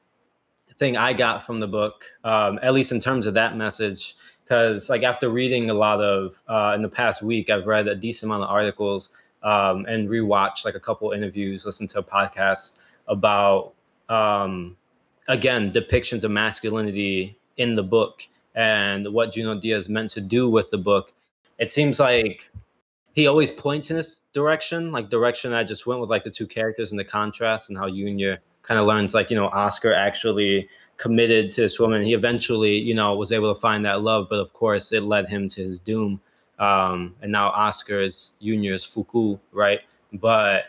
[0.78, 4.90] thing I got from the book, um, at least in terms of that message because
[4.90, 8.30] like after reading a lot of uh, in the past week, I've read a decent
[8.30, 9.10] amount of articles
[9.42, 13.74] um, and rewatched like a couple interviews, listened to podcasts about
[14.08, 14.78] um,
[15.28, 20.70] again depictions of masculinity in the book and what Junot Diaz meant to do with
[20.70, 21.12] the book.
[21.58, 22.50] It seems like
[23.14, 26.46] he always points in this direction, like direction I just went with like the two
[26.46, 30.68] characters and the contrast and how Junior kind of learns like you know Oscar actually
[30.98, 32.04] committed to this woman.
[32.04, 35.28] He eventually, you know, was able to find that love, but of course, it led
[35.28, 36.22] him to his doom.
[36.60, 39.82] Um, and now Oscar is Junior's Fuku, right?
[40.14, 40.66] But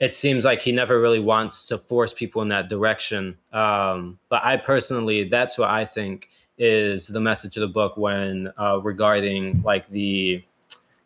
[0.00, 3.36] it seems like he never really wants to force people in that direction.
[3.52, 8.52] Um, but I personally, that's what I think is the message of the book when
[8.58, 10.42] uh, regarding like the,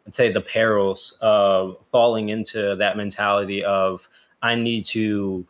[0.06, 4.08] let's say, the perils of falling into that mentality of
[4.42, 5.46] I need to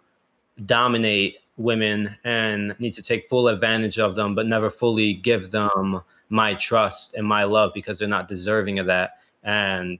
[0.66, 6.00] dominate women and need to take full advantage of them, but never fully give them
[6.28, 9.18] my trust and my love because they're not deserving of that.
[9.42, 9.98] And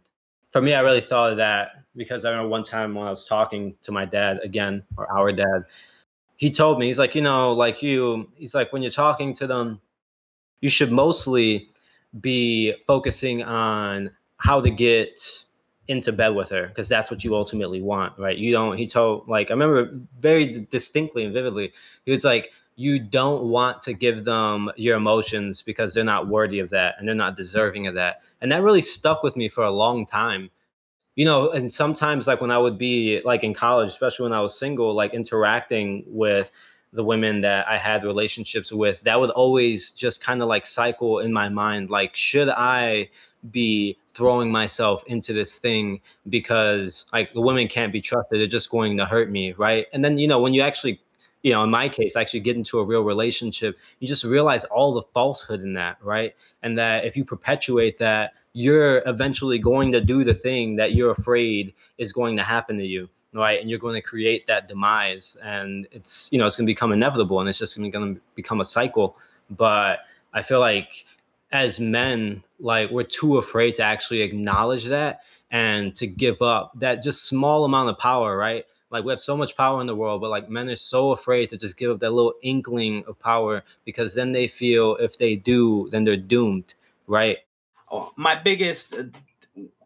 [0.50, 3.26] for me, I really thought of that because I remember one time when I was
[3.26, 5.64] talking to my dad again, or our dad,
[6.36, 9.46] he told me, he's like, you know, like you, he's like, when you're talking to
[9.46, 9.80] them,
[10.60, 11.68] you should mostly
[12.20, 15.43] be focusing on how to get
[15.88, 18.38] into bed with her because that's what you ultimately want, right?
[18.38, 21.72] You don't, he told, like, I remember very distinctly and vividly,
[22.04, 26.58] he was like, you don't want to give them your emotions because they're not worthy
[26.58, 28.22] of that and they're not deserving of that.
[28.40, 30.50] And that really stuck with me for a long time.
[31.16, 34.40] You know, and sometimes, like, when I would be like in college, especially when I
[34.40, 36.50] was single, like interacting with
[36.92, 41.20] the women that I had relationships with, that would always just kind of like cycle
[41.20, 41.90] in my mind.
[41.90, 43.10] Like, should I
[43.50, 48.40] be throwing myself into this thing because like the women can't be trusted.
[48.40, 49.86] They're just going to hurt me right?
[49.92, 51.00] And then you know when you actually
[51.42, 54.94] you know in my case actually get into a real relationship you just realize all
[54.94, 56.34] the falsehood in that right?
[56.62, 61.10] And that if you perpetuate that you're eventually going to do the thing that you're
[61.10, 63.60] afraid is going to happen to you right?
[63.60, 66.92] And you're going to create that demise and it's you know it's going to become
[66.92, 69.16] inevitable and it's just going to become a cycle.
[69.50, 70.00] But
[70.32, 71.06] i feel like
[71.54, 75.20] as men, like we're too afraid to actually acknowledge that
[75.52, 78.64] and to give up that just small amount of power, right?
[78.90, 81.48] Like we have so much power in the world, but like men are so afraid
[81.50, 85.36] to just give up that little inkling of power because then they feel if they
[85.36, 86.74] do, then they're doomed,
[87.06, 87.38] right?
[87.88, 89.04] Oh, my biggest uh,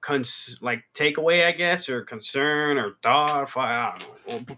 [0.01, 4.03] cons- like takeaway, I guess, or concern or thought,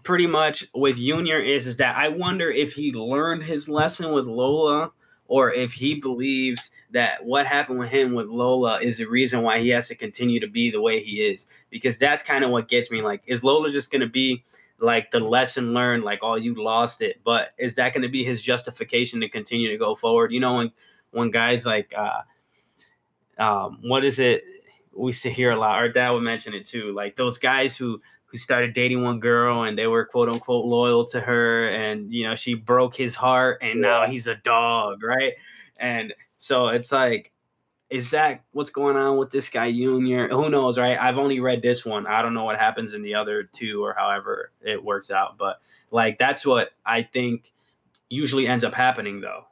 [0.03, 4.27] pretty much with Junior is is that I wonder if he learned his lesson with
[4.27, 4.91] Lola
[5.27, 9.59] or if he believes that what happened with him with Lola is the reason why
[9.59, 11.47] he has to continue to be the way he is.
[11.69, 13.01] Because that's kind of what gets me.
[13.01, 14.43] Like, is Lola just going to be
[14.79, 17.21] like the lesson learned, like, oh, you lost it?
[17.23, 20.31] But is that going to be his justification to continue to go forward?
[20.31, 20.71] You know, when
[21.11, 24.43] when guys like, uh, um, what is it?
[24.93, 25.75] We used to hear a lot.
[25.75, 26.93] Our dad would mention it too.
[26.93, 31.05] Like those guys who who started dating one girl and they were quote unquote loyal
[31.05, 35.33] to her and you know she broke his heart and now he's a dog right
[35.77, 37.31] and so it's like
[37.91, 40.27] is that what's going on with this guy junior?
[40.29, 40.97] Who knows right?
[40.97, 42.07] I've only read this one.
[42.07, 45.61] I don't know what happens in the other two or however it works out but
[45.91, 47.53] like that's what i think
[48.09, 49.43] usually ends up happening though.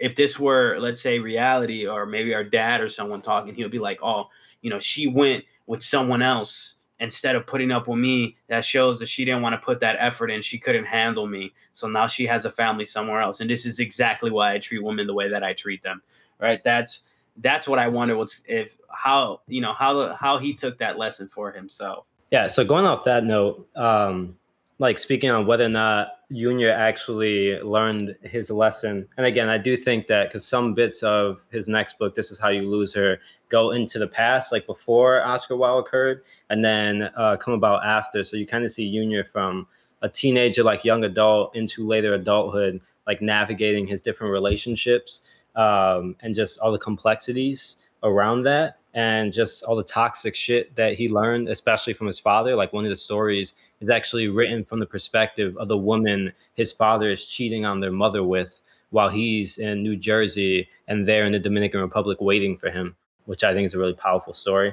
[0.00, 3.78] If this were let's say reality or maybe our dad or someone talking he'll be
[3.78, 4.24] like oh
[4.60, 8.34] you know she went with someone else instead of putting up with me.
[8.48, 10.42] That shows that she didn't want to put that effort in.
[10.42, 11.52] She couldn't handle me.
[11.72, 13.40] So now she has a family somewhere else.
[13.40, 16.02] And this is exactly why i treat women the way that i treat them
[16.44, 17.00] right that's
[17.38, 21.26] that's what i wonder what's if how you know how how he took that lesson
[21.28, 24.36] for himself yeah so going off that note um
[24.78, 29.06] like speaking on whether or not Junior actually learned his lesson.
[29.16, 32.38] And again, I do think that because some bits of his next book, This Is
[32.38, 37.10] How You Lose Her, go into the past, like before Oscar Wao occurred, and then
[37.16, 38.24] uh, come about after.
[38.24, 39.68] So you kind of see Junior from
[40.02, 45.20] a teenager, like young adult, into later adulthood, like navigating his different relationships
[45.56, 50.94] um, and just all the complexities around that and just all the toxic shit that
[50.94, 52.54] he learned, especially from his father.
[52.54, 56.72] Like one of the stories is actually written from the perspective of the woman his
[56.72, 61.32] father is cheating on their mother with while he's in New Jersey and they're in
[61.32, 64.72] the Dominican Republic waiting for him, which I think is a really powerful story.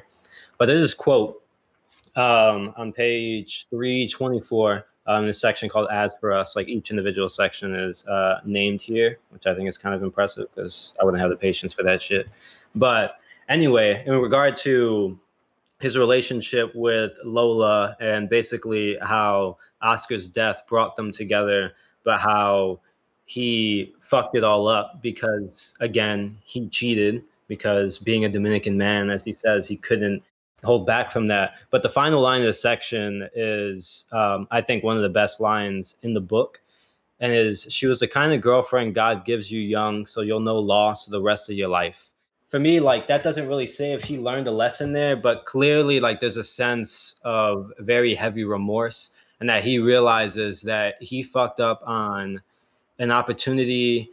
[0.60, 1.42] But there's this quote
[2.16, 6.56] um, on page 324 um, a section called As for Us.
[6.56, 10.48] Like each individual section is uh, named here, which I think is kind of impressive
[10.54, 12.28] because I wouldn't have the patience for that shit.
[12.76, 13.18] But
[13.50, 15.20] anyway, in regard to
[15.80, 22.80] his relationship with Lola and basically how Oscar's death brought them together, but how
[23.26, 29.24] he fucked it all up because again he cheated because being a Dominican man, as
[29.26, 30.24] he says, he couldn't
[30.64, 31.56] hold back from that.
[31.70, 35.40] But the final line of the section is, um, I think, one of the best
[35.40, 36.62] lines in the book,
[37.20, 40.60] and is she was the kind of girlfriend God gives you young, so you'll know
[40.60, 42.12] loss the rest of your life
[42.52, 46.02] for me, like that doesn't really say if he learned a lesson there, but clearly,
[46.02, 51.62] like there's a sense of very heavy remorse, and that he realizes that he fucked
[51.62, 52.42] up on
[53.00, 54.10] an opportunity,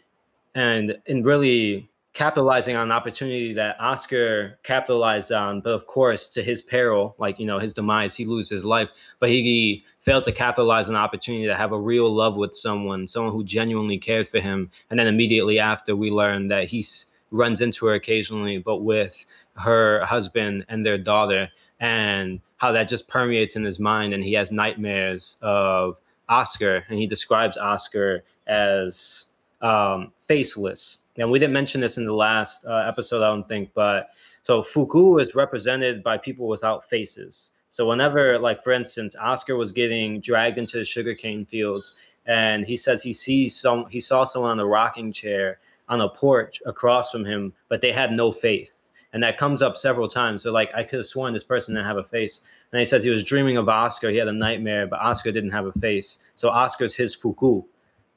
[0.55, 6.43] and and really capitalizing on an opportunity that Oscar capitalized on, but of course to
[6.43, 8.89] his peril, like you know his demise, he loses his life.
[9.21, 12.57] But he, he failed to capitalize on an opportunity to have a real love with
[12.57, 16.85] someone, someone who genuinely cared for him, and then immediately after we learn that he
[17.31, 19.25] runs into her occasionally, but with
[19.55, 24.13] her husband and their daughter, and how that just permeates in his mind.
[24.13, 25.97] And he has nightmares of
[26.29, 29.27] Oscar, and he describes Oscar as
[29.61, 30.99] um, faceless.
[31.19, 34.11] And we didn't mention this in the last uh, episode, I don't think, but
[34.43, 37.53] so Fuku is represented by people without faces.
[37.71, 41.95] So whenever, like for instance, Oscar was getting dragged into the sugarcane fields,
[42.25, 45.59] and he says he sees some, he saw someone on a rocking chair
[45.89, 48.73] on a porch across from him, but they had no face.
[49.13, 50.43] And that comes up several times.
[50.43, 52.43] So like I could have sworn this person didn't have a face.
[52.73, 54.11] And he says he was dreaming of Oscar.
[54.11, 56.19] He had a nightmare, but Oscar didn't have a face.
[56.35, 57.63] So Oscar's his Fuku.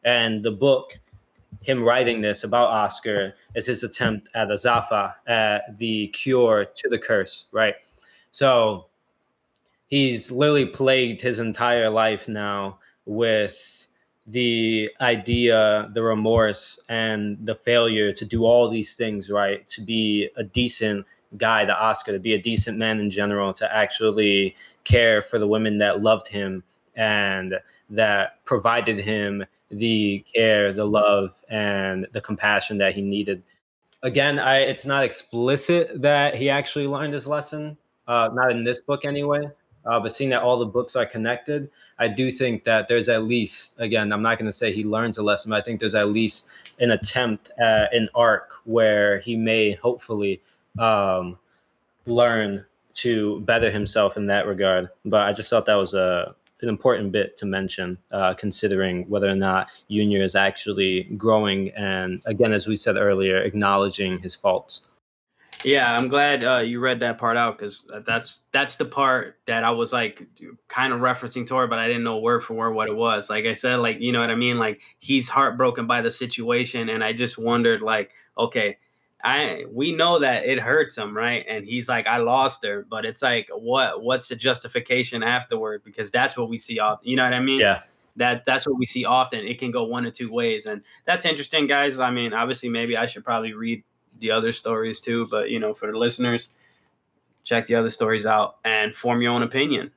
[0.04, 1.00] And the book,
[1.62, 6.90] him writing this about Oscar, is his attempt at a Zafa, at the cure to
[6.90, 7.76] the curse, right?
[8.32, 8.88] So
[9.88, 13.88] he's literally plagued his entire life now with
[14.28, 20.30] the idea, the remorse, and the failure to do all these things right, to be
[20.38, 21.06] a decent
[21.38, 25.48] guy, the Oscar, to be a decent man in general, to actually care for the
[25.48, 26.64] women that loved him
[26.96, 27.56] and
[27.90, 33.44] that provided him the care, the love, and the compassion that he needed.
[34.04, 38.80] Again, I, it's not explicit that he actually learned his lesson, uh, not in this
[38.80, 39.50] book anyway.
[39.84, 43.24] Uh, but seeing that all the books are connected, I do think that there's at
[43.24, 45.96] least, again, I'm not going to say he learns a lesson, but I think there's
[45.96, 46.50] at least
[46.80, 50.40] an attempt at an arc where he may hopefully
[50.78, 51.38] um,
[52.06, 52.64] learn
[52.94, 54.90] to better himself in that regard.
[55.06, 59.30] But I just thought that was a an important bit to mention, uh, considering whether
[59.30, 64.82] or not Junior is actually growing and, again, as we said earlier, acknowledging his faults.
[65.64, 69.64] Yeah, I'm glad uh, you read that part out because that's that's the part that
[69.64, 70.26] I was like
[70.68, 73.30] kind of referencing toward, but I didn't know word for word what it was.
[73.30, 74.58] Like I said, like you know what I mean.
[74.58, 78.78] Like he's heartbroken by the situation, and I just wondered, like, okay,
[79.24, 81.46] I we know that it hurts him, right?
[81.48, 85.84] And he's like, I lost her, but it's like, what what's the justification afterward?
[85.84, 87.08] Because that's what we see often.
[87.08, 87.60] You know what I mean?
[87.60, 87.82] Yeah.
[88.18, 89.40] That that's what we see often.
[89.40, 92.00] It can go one or two ways, and that's interesting, guys.
[92.00, 93.84] I mean, obviously, maybe I should probably read
[94.20, 95.28] the other stories too.
[95.28, 96.50] But you know, for the listeners,
[97.44, 99.92] check the other stories out and form your own opinion.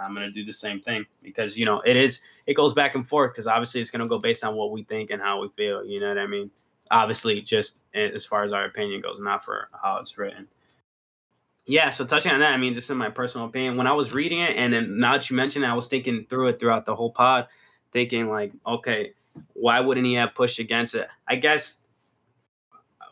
[0.00, 3.06] I'm gonna do the same thing because you know it is it goes back and
[3.06, 5.84] forth because obviously it's gonna go based on what we think and how we feel.
[5.84, 6.50] You know what I mean?
[6.90, 10.48] Obviously, just as far as our opinion goes, not for how it's written.
[11.66, 14.12] Yeah, so touching on that, I mean, just in my personal opinion, when I was
[14.12, 16.84] reading it, and then now that you mentioned it, I was thinking through it throughout
[16.84, 17.46] the whole pod,
[17.92, 19.12] thinking like, okay,
[19.52, 21.06] why wouldn't he have pushed against it?
[21.28, 21.76] I guess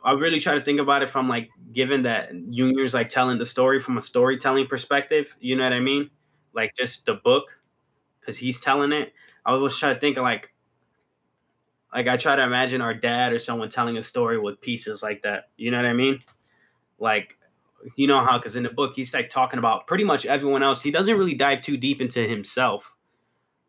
[0.04, 3.46] I really try to think about it from like given that Junior's like telling the
[3.46, 5.36] story from a storytelling perspective.
[5.38, 6.10] You know what I mean?
[6.52, 7.60] Like just the book,
[8.18, 9.12] because he's telling it.
[9.46, 10.50] I was trying to think like,
[11.98, 15.22] like I try to imagine our dad or someone telling a story with pieces like
[15.22, 15.50] that.
[15.56, 16.22] You know what I mean?
[16.98, 17.36] Like,
[17.96, 18.38] you know how?
[18.38, 20.82] Because in the book he's like talking about pretty much everyone else.
[20.82, 22.92] He doesn't really dive too deep into himself,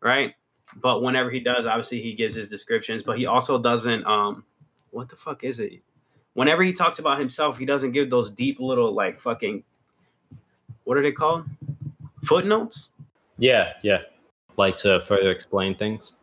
[0.00, 0.34] right?
[0.76, 3.02] But whenever he does, obviously he gives his descriptions.
[3.02, 4.04] But he also doesn't.
[4.06, 4.44] Um,
[4.90, 5.82] what the fuck is it?
[6.34, 9.62] whenever he talks about himself, he doesn't give those deep little like fucking
[10.84, 11.44] what are they called?
[12.24, 12.90] Footnotes?
[13.38, 14.02] Yeah, yeah.
[14.56, 16.14] Like to further explain things.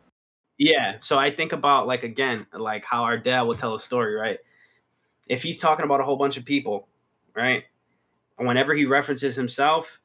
[0.58, 0.96] Yeah.
[1.00, 4.38] So I think about like again, like how our dad will tell a story, right?
[5.28, 6.88] If he's talking about a whole bunch of people,
[7.34, 7.64] right?
[8.38, 10.00] Whenever he references himself,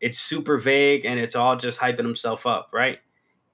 [0.00, 2.98] it's super vague and it's all just hyping himself up, right?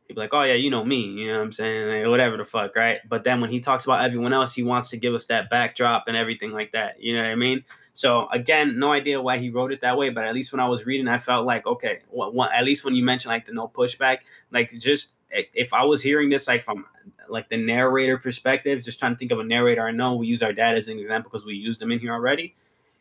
[0.09, 2.37] he'd be like, "Oh yeah, you know me," you know what I'm saying, like, whatever
[2.37, 2.99] the fuck, right?
[3.09, 6.05] But then when he talks about everyone else, he wants to give us that backdrop
[6.09, 7.03] and everything like that.
[7.03, 7.65] You know what I mean?
[7.95, 10.69] So again, no idea why he wrote it that way, but at least when I
[10.69, 13.69] was reading, I felt like okay, well, at least when you mentioned like the no
[13.69, 14.19] pushback,
[14.53, 16.87] like just if I was hearing this like from
[17.29, 19.87] like the narrator perspective, just trying to think of a narrator.
[19.87, 22.13] I know we use our dad as an example because we used him in here
[22.13, 22.55] already.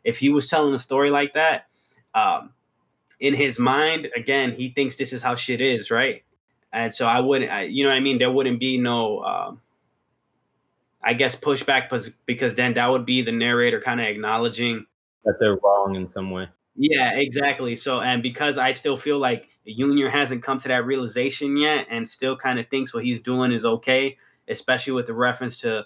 [0.03, 1.67] If he was telling a story like that,
[2.13, 2.51] um,
[3.19, 6.23] in his mind, again, he thinks this is how shit is, right?
[6.73, 8.17] and so I wouldn't, I, you know what I mean?
[8.17, 9.61] There wouldn't be no, um,
[11.03, 11.89] I guess, pushback
[12.25, 14.85] because then that would be the narrator kind of acknowledging
[15.25, 16.47] that they're wrong in some way.
[16.75, 17.75] Yeah, exactly.
[17.75, 22.07] So, and because I still feel like Junior hasn't come to that realization yet and
[22.07, 25.85] still kind of thinks what he's doing is okay, especially with the reference to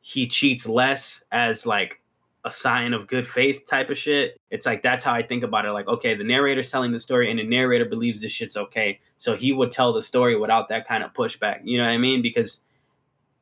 [0.00, 2.00] he cheats less as like
[2.44, 4.38] a sign of good faith type of shit.
[4.50, 5.72] It's like that's how I think about it.
[5.72, 9.00] Like, okay, the narrator's telling the story and the narrator believes this shit's okay.
[9.16, 11.60] So he would tell the story without that kind of pushback.
[11.64, 12.20] You know what I mean?
[12.20, 12.60] Because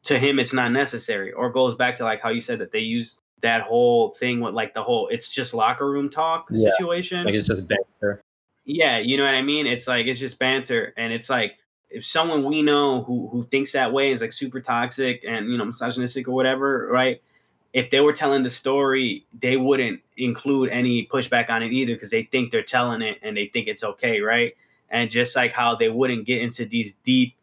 [0.05, 1.33] to him it's not necessary.
[1.33, 4.55] Or goes back to like how you said that they use that whole thing with
[4.55, 6.71] like the whole it's just locker room talk yeah.
[6.71, 7.25] situation.
[7.25, 8.23] Like it's just banter.
[8.65, 9.67] Yeah, you know what I mean?
[9.67, 10.95] It's like it's just banter.
[10.97, 11.55] And it's like
[11.91, 15.59] if someone we know who who thinks that way is like super toxic and you
[15.59, 17.21] know misogynistic or whatever, right?
[17.73, 22.11] if they were telling the story, they wouldn't include any pushback on it either because
[22.11, 24.55] they think they're telling it and they think it's okay, right?
[24.91, 27.35] And just like how they wouldn't get into these deep,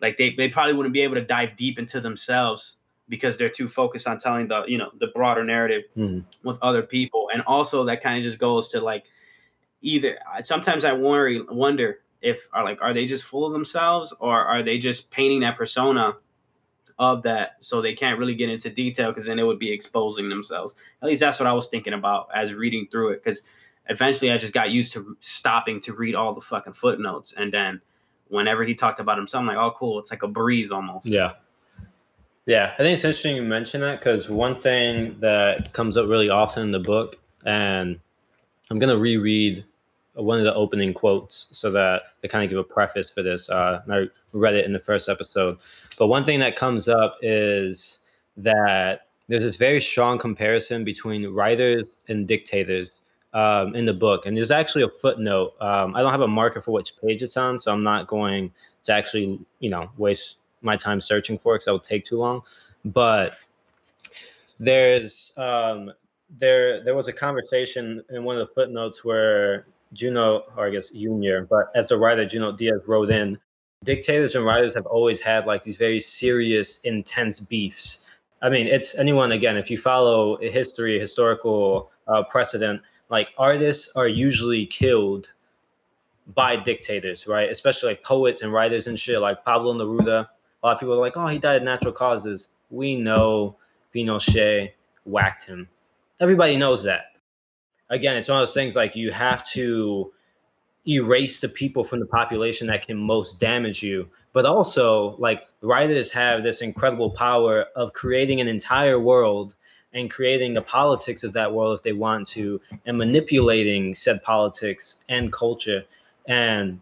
[0.00, 3.68] like they, they probably wouldn't be able to dive deep into themselves because they're too
[3.68, 6.24] focused on telling the you know the broader narrative mm.
[6.44, 9.02] with other people and also that kind of just goes to like
[9.82, 14.44] either sometimes i worry wonder if are like are they just full of themselves or
[14.44, 16.14] are they just painting that persona
[17.00, 20.28] of that, so they can't really get into detail because then it would be exposing
[20.28, 20.74] themselves.
[21.00, 23.24] At least that's what I was thinking about as reading through it.
[23.24, 23.40] Because
[23.88, 27.80] eventually, I just got used to stopping to read all the fucking footnotes, and then
[28.28, 31.06] whenever he talked about himself, I'm like, oh, cool, it's like a breeze almost.
[31.06, 31.32] Yeah.
[32.46, 36.28] Yeah, I think it's interesting you mention that because one thing that comes up really
[36.28, 37.16] often in the book,
[37.46, 37.98] and
[38.70, 39.64] I'm gonna reread
[40.20, 43.48] one of the opening quotes so that they kind of give a preface for this.
[43.48, 45.58] Uh, I read it in the first episode,
[45.98, 48.00] but one thing that comes up is
[48.36, 53.00] that there's this very strong comparison between writers and dictators
[53.32, 55.54] um, in the book, and there's actually a footnote.
[55.60, 58.52] Um, I don't have a marker for which page it's on, so I'm not going
[58.84, 62.18] to actually, you know, waste my time searching for it because that would take too
[62.18, 62.42] long.
[62.84, 63.34] But
[64.58, 65.92] there's um,
[66.38, 70.90] there there was a conversation in one of the footnotes where Junot, or I guess
[70.90, 73.38] Junior, but as the writer, Junot Diaz wrote in,
[73.84, 78.06] dictators and writers have always had like these very serious, intense beefs.
[78.42, 82.80] I mean, it's anyone, again, if you follow history, historical uh, precedent,
[83.10, 85.28] like artists are usually killed
[86.34, 87.50] by dictators, right?
[87.50, 90.28] Especially like poets and writers and shit, like Pablo Neruda.
[90.62, 92.50] A lot of people are like, oh, he died of natural causes.
[92.70, 93.56] We know
[93.94, 94.70] Pinochet
[95.04, 95.68] whacked him.
[96.20, 97.09] Everybody knows that
[97.90, 100.12] again, it's one of those things like you have to
[100.88, 104.08] erase the people from the population that can most damage you.
[104.32, 109.56] But also, like writers have this incredible power of creating an entire world
[109.92, 114.98] and creating the politics of that world if they want to, and manipulating said politics
[115.08, 115.84] and culture.
[116.26, 116.80] And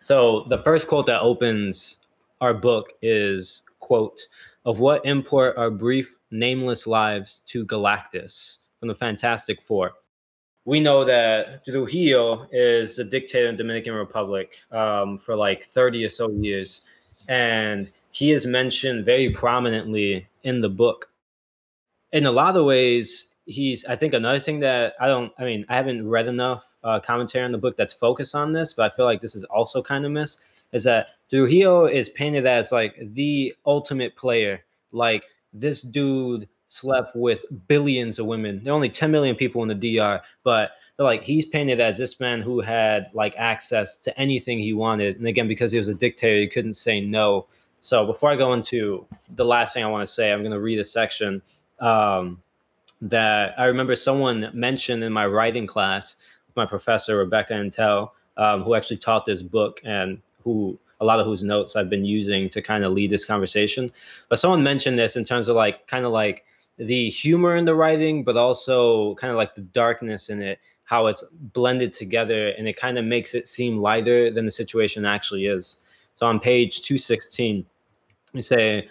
[0.00, 1.98] so the first quote that opens
[2.40, 4.20] our book is quote
[4.64, 9.92] of what import our brief nameless lives to galactus from the fantastic four
[10.66, 16.08] we know that Trujillo is a dictator in Dominican Republic um, for like 30 or
[16.08, 16.82] so years.
[17.28, 21.08] And he is mentioned very prominently in the book.
[22.12, 25.64] In a lot of ways, he's, I think, another thing that I don't, I mean,
[25.68, 28.94] I haven't read enough uh, commentary on the book that's focused on this, but I
[28.94, 30.40] feel like this is also kind of missed
[30.72, 34.64] is that Trujillo is painted as like the ultimate player.
[34.90, 38.60] Like this dude slept with billions of women.
[38.62, 41.98] There are only 10 million people in the DR, but they're like he's painted as
[41.98, 45.18] this man who had like access to anything he wanted.
[45.18, 47.46] And again, because he was a dictator, he couldn't say no.
[47.80, 50.60] So before I go into the last thing I want to say, I'm going to
[50.60, 51.42] read a section
[51.78, 52.42] um,
[53.00, 58.62] that I remember someone mentioned in my writing class, with my professor Rebecca Entel, um,
[58.62, 62.48] who actually taught this book and who a lot of whose notes I've been using
[62.50, 63.90] to kind of lead this conversation.
[64.28, 66.44] But someone mentioned this in terms of like kind of like
[66.78, 71.06] the humor in the writing, but also kind of like the darkness in it, how
[71.06, 75.46] it's blended together and it kind of makes it seem lighter than the situation actually
[75.46, 75.78] is.
[76.14, 77.66] So on page 216,
[78.32, 78.88] you say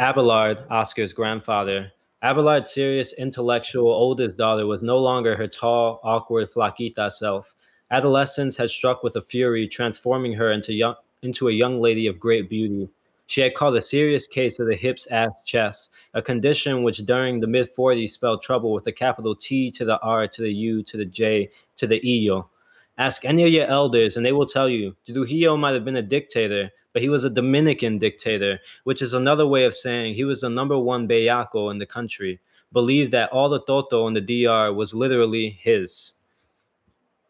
[0.00, 7.12] Abelard, Oscar's grandfather, Abelard's serious, intellectual oldest daughter was no longer her tall, awkward, flaquita
[7.12, 7.54] self.
[7.92, 12.18] Adolescence had struck with a fury, transforming her into, young, into a young lady of
[12.18, 12.88] great beauty.
[13.28, 17.40] She had caught a serious case of the hips ass chest, a condition which during
[17.40, 20.82] the mid 40s spelled trouble with the capital T to the R to the U
[20.84, 22.48] to the J to the Illo.
[22.96, 26.02] Ask any of your elders, and they will tell you Trujillo might have been a
[26.02, 30.40] dictator, but he was a Dominican dictator, which is another way of saying he was
[30.40, 32.40] the number one bellaco in the country.
[32.72, 36.14] Believed that all the toto in the DR was literally his.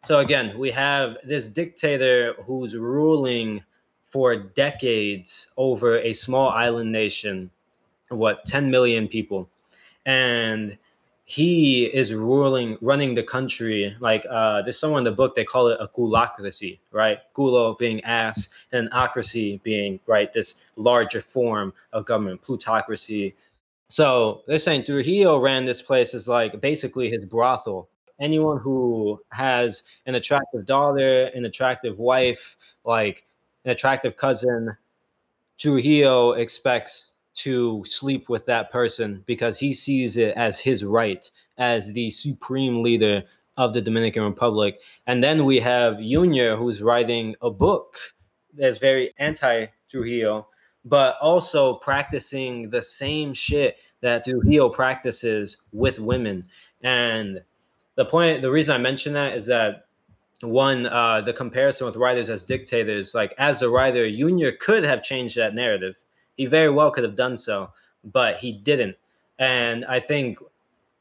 [0.07, 3.65] So again, we have this dictator who's ruling
[4.09, 7.51] for decades over a small island nation,
[8.09, 9.49] what 10 million people,
[10.07, 10.77] and
[11.27, 13.95] he is ruling, running the country.
[14.01, 17.19] Like uh, there's someone in the book they call it a culocracy, right?
[17.37, 23.35] Culo being ass, and ocracy being right this larger form of government, plutocracy.
[23.89, 27.91] So they're saying Trujillo ran this place as like basically his brothel.
[28.19, 33.27] Anyone who has an attractive daughter, an attractive wife, like
[33.65, 34.77] an attractive cousin,
[35.59, 41.93] Trujillo expects to sleep with that person because he sees it as his right as
[41.93, 43.23] the supreme leader
[43.57, 44.81] of the Dominican Republic.
[45.07, 47.97] And then we have Junior, who's writing a book
[48.55, 50.49] that's very anti Trujillo,
[50.85, 56.45] but also practicing the same shit that Trujillo practices with women.
[56.83, 57.43] And
[57.97, 59.88] the point, the reason I mention that is that
[60.43, 65.03] one uh, the comparison with writers as dictators like as a writer junior could have
[65.03, 65.97] changed that narrative.
[66.37, 67.71] He very well could have done so
[68.05, 68.97] but he didn't.
[69.39, 70.39] And i think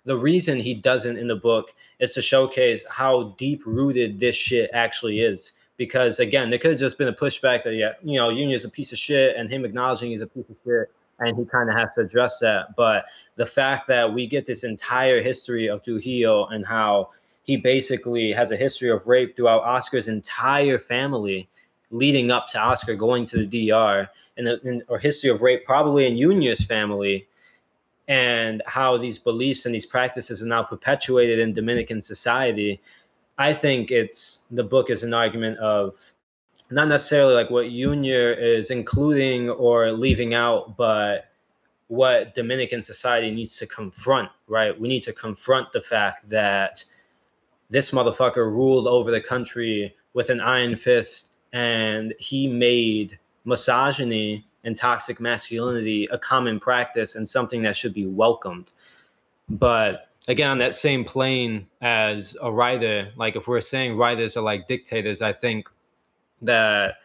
[0.06, 4.70] the reason he doesn't in the book is to showcase how deep rooted this shit
[4.74, 5.54] actually is.
[5.76, 8.70] Because again there could have just been a pushback that yeah you know junior's a
[8.70, 11.76] piece of shit and him acknowledging he's a piece of shit and he kind of
[11.76, 12.76] has to address that.
[12.76, 17.10] But the fact that we get this entire history of Trujillo and how
[17.48, 21.48] he basically has a history of rape throughout Oscar's entire family,
[21.92, 26.18] leading up to Oscar going to the DR, and, or history of rape probably in
[26.18, 27.26] Junior's family,
[28.10, 32.82] and how these beliefs and these practices are now perpetuated in Dominican society.
[33.38, 35.96] I think it's the book is an argument of
[36.70, 41.30] not necessarily like what Junior is including or leaving out, but
[41.88, 44.78] what Dominican society needs to confront, right?
[44.78, 46.84] We need to confront the fact that
[47.70, 54.76] this motherfucker ruled over the country with an iron fist and he made misogyny and
[54.76, 58.72] toxic masculinity a common practice and something that should be welcomed.
[59.50, 64.44] But again, on that same plane as a writer, like if we're saying writers are
[64.44, 65.70] like dictators, I think
[66.42, 66.96] that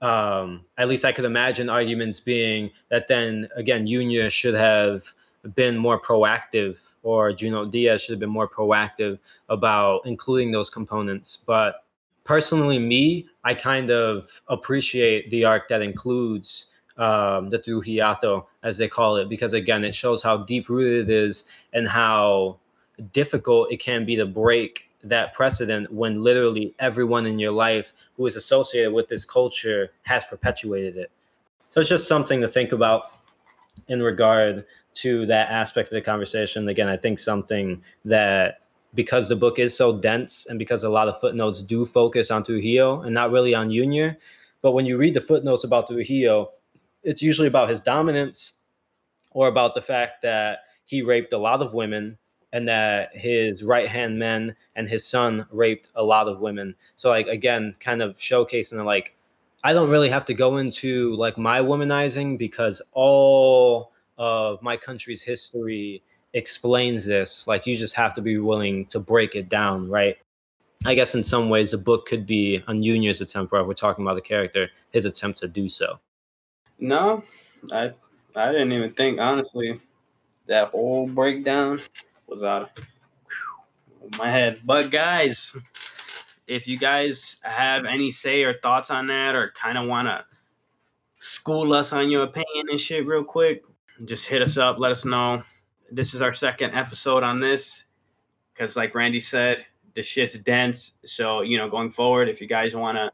[0.00, 5.14] um, at least I could imagine arguments being that then again, Junior should have
[5.54, 9.18] been more proactive, or Junot Diaz should have been more proactive
[9.48, 11.38] about including those components.
[11.46, 11.84] But
[12.24, 16.66] personally, me, I kind of appreciate the arc that includes
[16.96, 21.14] um, the Trujillato, as they call it, because again, it shows how deep rooted it
[21.14, 22.58] is and how
[23.12, 28.26] difficult it can be to break that precedent when literally everyone in your life who
[28.26, 31.10] is associated with this culture has perpetuated it.
[31.68, 33.16] So it's just something to think about
[33.86, 34.64] in regard
[34.94, 36.68] to that aspect of the conversation.
[36.68, 38.60] Again, I think something that
[38.94, 42.42] because the book is so dense and because a lot of footnotes do focus on
[42.42, 44.16] Trujillo and not really on Junior,
[44.62, 46.50] but when you read the footnotes about Trujillo,
[47.02, 48.54] it's usually about his dominance
[49.32, 52.18] or about the fact that he raped a lot of women
[52.52, 56.74] and that his right hand men and his son raped a lot of women.
[56.96, 59.14] So like again, kind of showcasing like
[59.64, 65.22] I don't really have to go into like my womanizing because all of my country's
[65.22, 66.02] history
[66.34, 67.46] explains this.
[67.46, 70.16] Like you just have to be willing to break it down, right?
[70.84, 74.04] I guess in some ways the book could be on Junior's attempt, where we're talking
[74.04, 75.98] about the character, his attempt to do so.
[76.78, 77.24] No,
[77.72, 77.92] I
[78.36, 79.80] I didn't even think honestly
[80.46, 81.80] that whole breakdown
[82.26, 82.70] was out
[84.02, 84.60] of my head.
[84.64, 85.56] But guys,
[86.46, 90.24] if you guys have any say or thoughts on that, or kind of want to
[91.16, 93.64] school us on your opinion and shit real quick,
[94.04, 94.78] just hit us up.
[94.78, 95.42] Let us know.
[95.90, 97.84] This is our second episode on this
[98.52, 100.92] because, like Randy said, the shit's dense.
[101.04, 103.12] So you know, going forward, if you guys want to.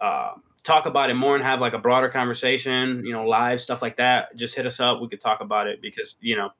[0.00, 0.32] Uh,
[0.62, 3.96] talk about it more and have like a broader conversation, you know, live stuff like
[3.96, 5.00] that, just hit us up.
[5.00, 6.50] We could talk about it because, you know,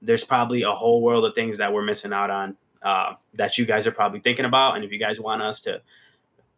[0.00, 3.64] there's probably a whole world of things that we're missing out on uh, that you
[3.64, 4.76] guys are probably thinking about.
[4.76, 5.80] And if you guys want us to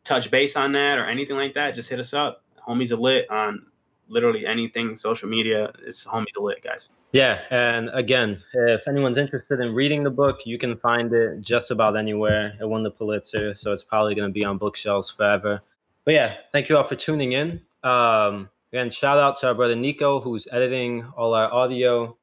[0.04, 2.42] touch base on that or anything like that, just hit us up.
[2.66, 3.66] Homies are lit on
[4.08, 5.72] literally anything social media.
[5.84, 6.90] It's homies lit, guys.
[7.12, 11.70] Yeah, and again, if anyone's interested in reading the book, you can find it just
[11.70, 12.54] about anywhere.
[12.60, 15.62] It won the Pulitzer, so it's probably going to be on bookshelves forever.
[16.04, 17.62] But yeah, thank you all for tuning in.
[17.82, 22.16] Um, again, shout out to our brother Nico, who's editing all our audio.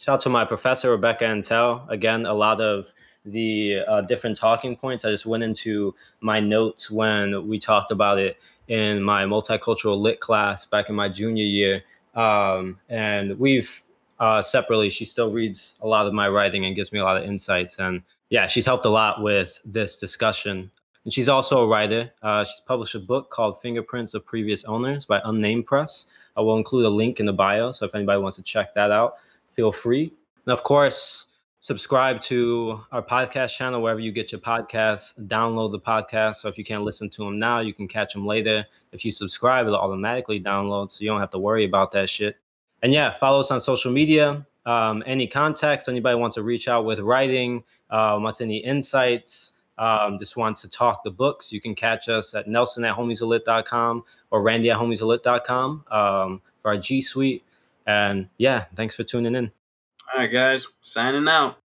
[0.00, 1.88] Shout out to my professor, Rebecca Entel.
[1.88, 2.92] Again, a lot of
[3.24, 5.04] the uh, different talking points.
[5.04, 8.36] I just went into my notes when we talked about it
[8.70, 11.82] in my multicultural lit class back in my junior year.
[12.14, 13.82] Um, and we've
[14.20, 17.16] uh, separately, she still reads a lot of my writing and gives me a lot
[17.16, 17.80] of insights.
[17.80, 20.70] And yeah, she's helped a lot with this discussion.
[21.04, 22.12] And she's also a writer.
[22.22, 26.06] Uh, she's published a book called Fingerprints of Previous Owners by Unnamed Press.
[26.36, 27.72] I will include a link in the bio.
[27.72, 29.14] So if anybody wants to check that out,
[29.52, 30.12] feel free.
[30.46, 31.26] And of course,
[31.60, 35.18] subscribe to our podcast channel wherever you get your podcasts.
[35.28, 36.36] Download the podcast.
[36.36, 38.64] So if you can't listen to them now, you can catch them later.
[38.92, 40.90] If you subscribe, it'll automatically download.
[40.90, 42.36] So you don't have to worry about that shit.
[42.82, 44.46] And yeah, follow us on social media.
[44.64, 50.18] Um, any contacts, anybody wants to reach out with writing, uh, wants any insights, um,
[50.18, 54.42] just wants to talk the books, you can catch us at nelson at homiesalit.com or
[54.42, 57.42] randy at homiesalit.com um, for our G Suite.
[57.86, 59.50] And yeah, thanks for tuning in.
[60.12, 61.56] All right, guys, signing out.